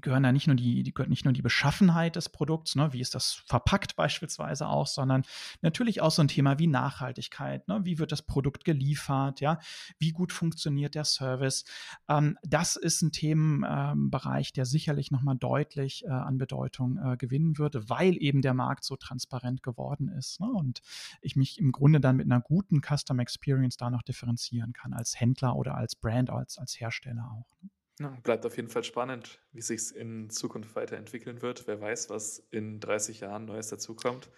gehören 0.00 0.22
da 0.22 0.32
nicht 0.32 0.46
nur 0.46 0.56
die, 0.56 0.82
die 0.82 0.92
gehört 0.92 1.10
nicht 1.10 1.24
nur 1.24 1.32
die 1.32 1.42
Beschaffenheit 1.42 2.16
des 2.16 2.28
Produkts, 2.28 2.74
ne, 2.74 2.92
wie 2.92 3.00
ist 3.00 3.14
das 3.14 3.32
verpackt 3.46 3.96
beispielsweise 3.96 4.68
auch, 4.68 4.86
sondern 4.86 5.22
natürlich 5.62 6.00
auch 6.00 6.10
so 6.10 6.22
ein 6.22 6.28
Thema 6.28 6.58
wie 6.58 6.66
Nachhaltigkeit, 6.66 7.68
ne, 7.68 7.80
wie 7.84 7.98
wird 7.98 8.12
das 8.12 8.22
Produkt 8.22 8.64
geliefert, 8.64 9.40
ja, 9.40 9.58
wie 9.98 10.10
gut 10.10 10.32
funktioniert 10.32 10.94
der 10.94 11.04
Service. 11.04 11.64
Ähm, 12.08 12.36
das 12.42 12.76
ist 12.76 13.02
ein 13.02 13.12
Themenbereich, 13.12 14.52
der 14.52 14.66
sicherlich 14.66 15.10
nochmal 15.10 15.36
deutlich 15.36 16.04
äh, 16.04 16.08
an 16.08 16.38
Bedeutung 16.38 16.98
äh, 16.98 17.16
gewinnen 17.16 17.58
würde, 17.58 17.88
weil 17.88 18.16
eben 18.20 18.42
der 18.42 18.54
Markt 18.54 18.84
so 18.84 18.96
transparent 18.96 19.62
geworden 19.62 20.08
ist 20.08 20.40
ne, 20.40 20.50
und 20.50 20.82
ich 21.20 21.36
mich 21.36 21.58
im 21.58 21.72
Grunde 21.72 22.00
dann 22.00 22.16
mit 22.16 22.26
einer 22.26 22.40
guten 22.40 22.80
Custom 22.80 23.18
Experience 23.20 23.76
da 23.76 23.90
noch 23.90 24.02
differenzieren 24.02 24.72
kann 24.72 24.92
als 24.92 25.18
Händler 25.20 25.56
oder 25.56 25.76
als 25.76 25.94
Brand, 25.96 26.30
als, 26.30 26.58
als 26.58 26.80
Hersteller 26.80 27.30
auch. 27.30 27.54
Ja, 28.00 28.16
bleibt 28.24 28.44
auf 28.44 28.56
jeden 28.56 28.68
Fall 28.68 28.82
spannend, 28.82 29.38
wie 29.52 29.60
sich 29.60 29.80
es 29.80 29.90
in 29.92 30.28
Zukunft 30.28 30.74
weiterentwickeln 30.74 31.42
wird. 31.42 31.66
Wer 31.66 31.80
weiß, 31.80 32.10
was 32.10 32.42
in 32.50 32.80
30 32.80 33.20
Jahren 33.20 33.44
Neues 33.44 33.68
dazukommt. 33.68 34.28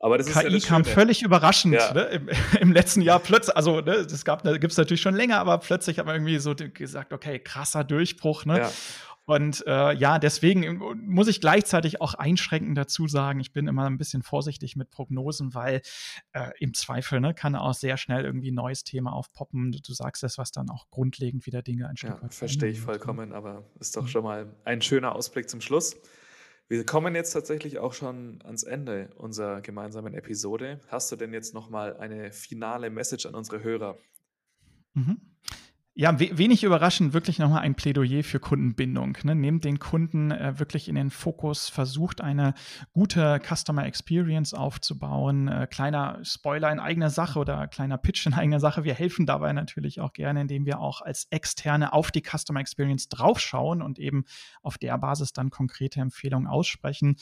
Aber 0.00 0.18
das 0.18 0.26
KI 0.26 0.32
ist 0.32 0.42
ja 0.42 0.50
das 0.50 0.64
kam 0.66 0.84
völlig 0.84 1.22
überraschend 1.22 1.74
ja. 1.74 1.94
ne, 1.94 2.02
im, 2.06 2.28
im, 2.60 2.72
letzten 2.72 3.00
Jahr 3.00 3.20
plötzlich. 3.20 3.56
Also, 3.56 3.80
ne, 3.80 4.04
das 4.04 4.24
gab, 4.24 4.42
gibt 4.42 4.72
es 4.72 4.76
natürlich 4.76 5.00
schon 5.00 5.14
länger, 5.14 5.38
aber 5.38 5.58
plötzlich 5.58 5.98
hat 5.98 6.06
man 6.06 6.16
irgendwie 6.16 6.38
so 6.38 6.54
gesagt, 6.54 7.12
okay, 7.12 7.38
krasser 7.38 7.84
Durchbruch. 7.84 8.44
Ne? 8.44 8.58
Ja. 8.58 8.72
Und 9.26 9.64
äh, 9.66 9.94
ja, 9.94 10.18
deswegen 10.18 10.78
muss 11.06 11.28
ich 11.28 11.40
gleichzeitig 11.40 12.00
auch 12.00 12.14
einschränkend 12.14 12.76
dazu 12.76 13.08
sagen, 13.08 13.40
ich 13.40 13.52
bin 13.52 13.66
immer 13.66 13.86
ein 13.86 13.96
bisschen 13.96 14.22
vorsichtig 14.22 14.76
mit 14.76 14.90
Prognosen, 14.90 15.54
weil 15.54 15.80
äh, 16.32 16.50
im 16.58 16.74
Zweifel 16.74 17.20
ne, 17.20 17.32
kann 17.32 17.56
auch 17.56 17.72
sehr 17.72 17.96
schnell 17.96 18.24
irgendwie 18.24 18.50
ein 18.50 18.54
neues 18.54 18.84
Thema 18.84 19.12
aufpoppen. 19.12 19.72
Du, 19.72 19.94
sagst 19.94 20.24
es, 20.24 20.36
was 20.36 20.50
dann 20.50 20.68
auch 20.68 20.90
grundlegend 20.90 21.46
wieder 21.46 21.62
Dinge 21.62 21.88
ein 21.88 21.96
Stück 21.96 22.18
ja, 22.20 22.28
Verstehe 22.28 22.70
ich 22.70 22.78
ne? 22.80 22.84
vollkommen, 22.84 23.32
aber 23.32 23.64
ist 23.80 23.96
doch 23.96 24.02
mhm. 24.02 24.08
schon 24.08 24.24
mal 24.24 24.54
ein 24.64 24.82
schöner 24.82 25.14
Ausblick 25.14 25.48
zum 25.48 25.60
Schluss. 25.60 25.96
Wir 26.68 26.84
kommen 26.84 27.14
jetzt 27.14 27.32
tatsächlich 27.32 27.78
auch 27.78 27.92
schon 27.92 28.40
ans 28.42 28.62
Ende 28.62 29.10
unserer 29.16 29.60
gemeinsamen 29.60 30.14
Episode. 30.14 30.80
Hast 30.88 31.12
du 31.12 31.16
denn 31.16 31.32
jetzt 31.32 31.52
noch 31.54 31.68
mal 31.68 31.96
eine 31.96 32.32
finale 32.32 32.90
Message 32.90 33.26
an 33.26 33.34
unsere 33.34 33.62
Hörer? 33.62 33.98
Mhm. 34.94 35.20
Ja, 35.96 36.18
we 36.18 36.36
wenig 36.36 36.64
überraschend 36.64 37.12
wirklich 37.12 37.38
nochmal 37.38 37.60
ein 37.60 37.76
Plädoyer 37.76 38.24
für 38.24 38.40
Kundenbindung. 38.40 39.16
Ne? 39.22 39.36
Nehmt 39.36 39.62
den 39.62 39.78
Kunden 39.78 40.32
äh, 40.32 40.58
wirklich 40.58 40.88
in 40.88 40.96
den 40.96 41.10
Fokus, 41.10 41.68
versucht 41.68 42.20
eine 42.20 42.54
gute 42.90 43.38
Customer 43.38 43.86
Experience 43.86 44.54
aufzubauen. 44.54 45.46
Äh, 45.46 45.68
kleiner 45.70 46.18
Spoiler 46.24 46.72
in 46.72 46.80
eigener 46.80 47.10
Sache 47.10 47.38
oder 47.38 47.68
kleiner 47.68 47.96
Pitch 47.96 48.26
in 48.26 48.34
eigener 48.34 48.58
Sache. 48.58 48.82
Wir 48.82 48.94
helfen 48.94 49.24
dabei 49.24 49.52
natürlich 49.52 50.00
auch 50.00 50.12
gerne, 50.12 50.40
indem 50.40 50.66
wir 50.66 50.80
auch 50.80 51.00
als 51.00 51.28
Externe 51.30 51.92
auf 51.92 52.10
die 52.10 52.22
Customer 52.22 52.58
Experience 52.58 53.08
draufschauen 53.08 53.80
und 53.80 54.00
eben 54.00 54.24
auf 54.62 54.78
der 54.78 54.98
Basis 54.98 55.32
dann 55.32 55.50
konkrete 55.50 56.00
Empfehlungen 56.00 56.48
aussprechen. 56.48 57.14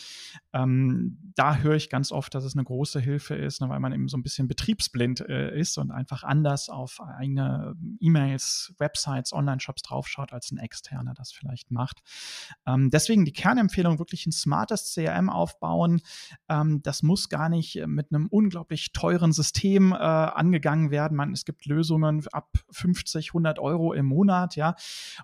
Ähm, 0.55 1.19
da 1.35 1.57
höre 1.57 1.75
ich 1.75 1.91
ganz 1.91 2.11
oft, 2.11 2.35
dass 2.35 2.45
es 2.45 2.55
eine 2.55 2.65
große 2.65 3.01
Hilfe 3.01 3.35
ist, 3.35 3.61
ne, 3.61 3.69
weil 3.69 3.81
man 3.81 3.93
eben 3.93 4.09
so 4.09 4.17
ein 4.17 4.23
bisschen 4.23 4.49
betriebsblind 4.49 5.21
äh, 5.29 5.55
ist 5.59 5.77
und 5.77 5.91
einfach 5.91 6.25
anders 6.25 6.71
auf 6.71 7.03
eigene 7.03 7.75
E-Mails 8.01 8.62
Websites, 8.79 9.33
Online-Shops 9.33 9.83
draufschaut, 9.83 10.33
als 10.33 10.51
ein 10.51 10.59
Externer 10.59 11.15
das 11.15 11.33
vielleicht 11.33 11.71
macht. 11.71 12.03
Ähm, 12.67 12.91
deswegen 12.91 13.25
die 13.25 13.33
Kernempfehlung, 13.33 13.99
wirklich 13.99 14.27
ein 14.27 14.33
smartes 14.33 14.93
CRM 14.95 15.31
aufbauen. 15.31 16.01
Ähm, 16.49 16.83
das 16.83 17.03
muss 17.03 17.29
gar 17.29 17.49
nicht 17.49 17.77
äh, 17.77 17.87
mit 17.87 18.13
einem 18.13 18.27
unglaublich 18.29 18.93
teuren 18.93 19.33
System 19.33 19.93
äh, 19.93 19.97
angegangen 19.97 20.91
werden. 20.91 21.17
Man, 21.17 21.33
es 21.33 21.45
gibt 21.45 21.67
Lösungen 21.67 22.25
ab 22.33 22.51
50, 22.71 23.31
100 23.31 23.59
Euro 23.59 23.93
im 23.93 24.07
Monat, 24.07 24.57
ja. 24.57 24.75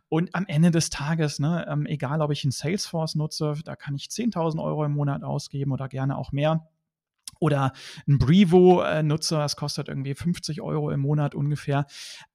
Und 0.08 0.34
am 0.34 0.46
Ende 0.46 0.70
des 0.70 0.90
Tages, 0.90 1.38
ne, 1.38 1.66
ähm, 1.68 1.86
egal 1.86 2.20
ob 2.22 2.30
ich 2.30 2.44
ein 2.44 2.50
Salesforce 2.50 3.14
nutze, 3.14 3.54
da 3.64 3.76
kann 3.76 3.94
ich 3.94 4.06
10.000 4.06 4.62
Euro 4.62 4.84
im 4.84 4.92
Monat 4.92 5.22
ausgeben 5.22 5.72
oder 5.72 5.88
gerne 5.88 6.16
auch 6.16 6.32
mehr 6.32 6.68
oder 7.38 7.72
ein 8.06 8.18
Brevo-Nutzer, 8.18 9.38
das 9.38 9.56
kostet 9.56 9.88
irgendwie 9.88 10.14
50 10.14 10.60
Euro 10.60 10.90
im 10.90 11.00
Monat 11.00 11.34
ungefähr. 11.34 11.86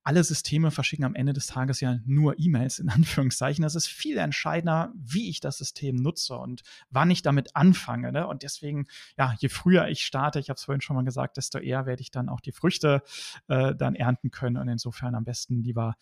Alle 0.03 0.23
Systeme 0.23 0.71
verschicken 0.71 1.05
am 1.05 1.15
Ende 1.15 1.33
des 1.33 1.47
Tages 1.47 1.79
ja 1.79 1.97
nur 2.05 2.39
E-Mails 2.39 2.79
in 2.79 2.89
Anführungszeichen. 2.89 3.63
Das 3.63 3.75
ist 3.75 3.87
viel 3.87 4.17
entscheidender, 4.17 4.91
wie 4.95 5.29
ich 5.29 5.39
das 5.39 5.57
System 5.57 5.95
nutze 5.95 6.35
und 6.35 6.61
wann 6.89 7.11
ich 7.11 7.21
damit 7.21 7.55
anfange. 7.55 8.11
Ne? 8.11 8.27
Und 8.27 8.43
deswegen, 8.43 8.87
ja, 9.17 9.35
je 9.39 9.49
früher 9.49 9.87
ich 9.87 10.05
starte, 10.05 10.39
ich 10.39 10.49
habe 10.49 10.57
es 10.57 10.63
vorhin 10.63 10.81
schon 10.81 10.95
mal 10.95 11.05
gesagt, 11.05 11.37
desto 11.37 11.59
eher 11.59 11.85
werde 11.85 12.01
ich 12.01 12.11
dann 12.11 12.29
auch 12.29 12.41
die 12.41 12.51
Früchte 12.51 13.03
äh, 13.47 13.75
dann 13.75 13.95
ernten 13.95 14.31
können. 14.31 14.57
Und 14.57 14.67
insofern 14.67 15.15
am 15.15 15.23
besten 15.23 15.63
lieber 15.63 15.95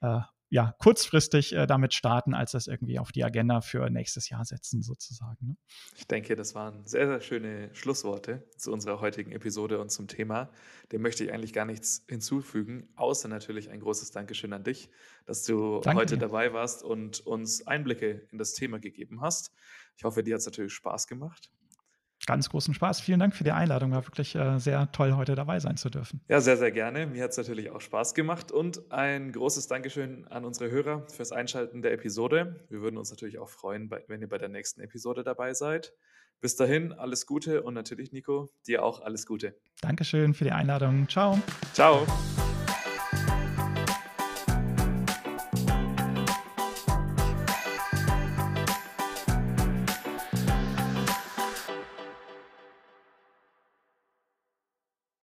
äh, 0.00 0.20
ja, 0.48 0.74
kurzfristig 0.78 1.52
äh, 1.54 1.66
damit 1.66 1.92
starten, 1.92 2.34
als 2.34 2.52
das 2.52 2.66
irgendwie 2.66 2.98
auf 2.98 3.10
die 3.10 3.24
Agenda 3.24 3.60
für 3.60 3.90
nächstes 3.90 4.28
Jahr 4.28 4.44
setzen, 4.44 4.82
sozusagen. 4.82 5.46
Ne? 5.46 5.56
Ich 5.96 6.06
denke, 6.06 6.36
das 6.36 6.54
waren 6.54 6.86
sehr, 6.86 7.06
sehr 7.06 7.20
schöne 7.20 7.74
Schlussworte 7.74 8.48
zu 8.56 8.72
unserer 8.72 9.00
heutigen 9.00 9.32
Episode 9.32 9.80
und 9.80 9.90
zum 9.90 10.06
Thema. 10.06 10.50
Dem 10.92 11.02
möchte 11.02 11.24
ich 11.24 11.32
eigentlich 11.32 11.52
gar 11.52 11.64
nichts 11.64 12.04
hinzufügen, 12.08 12.88
außer 12.94 13.28
natürlich 13.28 13.70
ein 13.70 13.80
großes 13.80 14.12
Dankeschön 14.12 14.52
an 14.52 14.62
dich, 14.62 14.88
dass 15.24 15.42
du 15.44 15.80
Danke 15.80 16.00
heute 16.00 16.14
dir. 16.14 16.20
dabei 16.20 16.52
warst 16.52 16.84
und 16.84 17.20
uns 17.26 17.66
Einblicke 17.66 18.26
in 18.30 18.38
das 18.38 18.52
Thema 18.52 18.78
gegeben 18.78 19.20
hast. 19.20 19.52
Ich 19.96 20.04
hoffe, 20.04 20.22
dir 20.22 20.34
hat 20.34 20.40
es 20.40 20.46
natürlich 20.46 20.74
Spaß 20.74 21.08
gemacht 21.08 21.50
ganz 22.26 22.50
großen 22.50 22.74
Spaß. 22.74 23.00
Vielen 23.00 23.20
Dank 23.20 23.34
für 23.34 23.44
die 23.44 23.52
Einladung. 23.52 23.92
War 23.92 24.06
wirklich 24.06 24.34
äh, 24.34 24.58
sehr 24.58 24.90
toll, 24.92 25.14
heute 25.14 25.34
dabei 25.34 25.60
sein 25.60 25.76
zu 25.76 25.90
dürfen. 25.90 26.20
Ja, 26.28 26.40
sehr, 26.40 26.56
sehr 26.56 26.72
gerne. 26.72 27.06
Mir 27.06 27.24
hat 27.24 27.30
es 27.30 27.36
natürlich 27.36 27.70
auch 27.70 27.80
Spaß 27.80 28.14
gemacht. 28.14 28.52
Und 28.52 28.92
ein 28.92 29.32
großes 29.32 29.68
Dankeschön 29.68 30.26
an 30.28 30.44
unsere 30.44 30.70
Hörer 30.70 31.06
fürs 31.08 31.32
Einschalten 31.32 31.82
der 31.82 31.92
Episode. 31.92 32.64
Wir 32.68 32.80
würden 32.80 32.98
uns 32.98 33.10
natürlich 33.10 33.38
auch 33.38 33.48
freuen, 33.48 33.90
wenn 34.08 34.20
ihr 34.20 34.28
bei 34.28 34.38
der 34.38 34.48
nächsten 34.48 34.80
Episode 34.80 35.24
dabei 35.24 35.54
seid. 35.54 35.92
Bis 36.40 36.54
dahin, 36.56 36.92
alles 36.92 37.26
Gute 37.26 37.62
und 37.62 37.74
natürlich, 37.74 38.12
Nico, 38.12 38.50
dir 38.66 38.84
auch 38.84 39.00
alles 39.00 39.26
Gute. 39.26 39.54
Dankeschön 39.80 40.34
für 40.34 40.44
die 40.44 40.52
Einladung. 40.52 41.08
Ciao. 41.08 41.40
Ciao. 41.72 42.06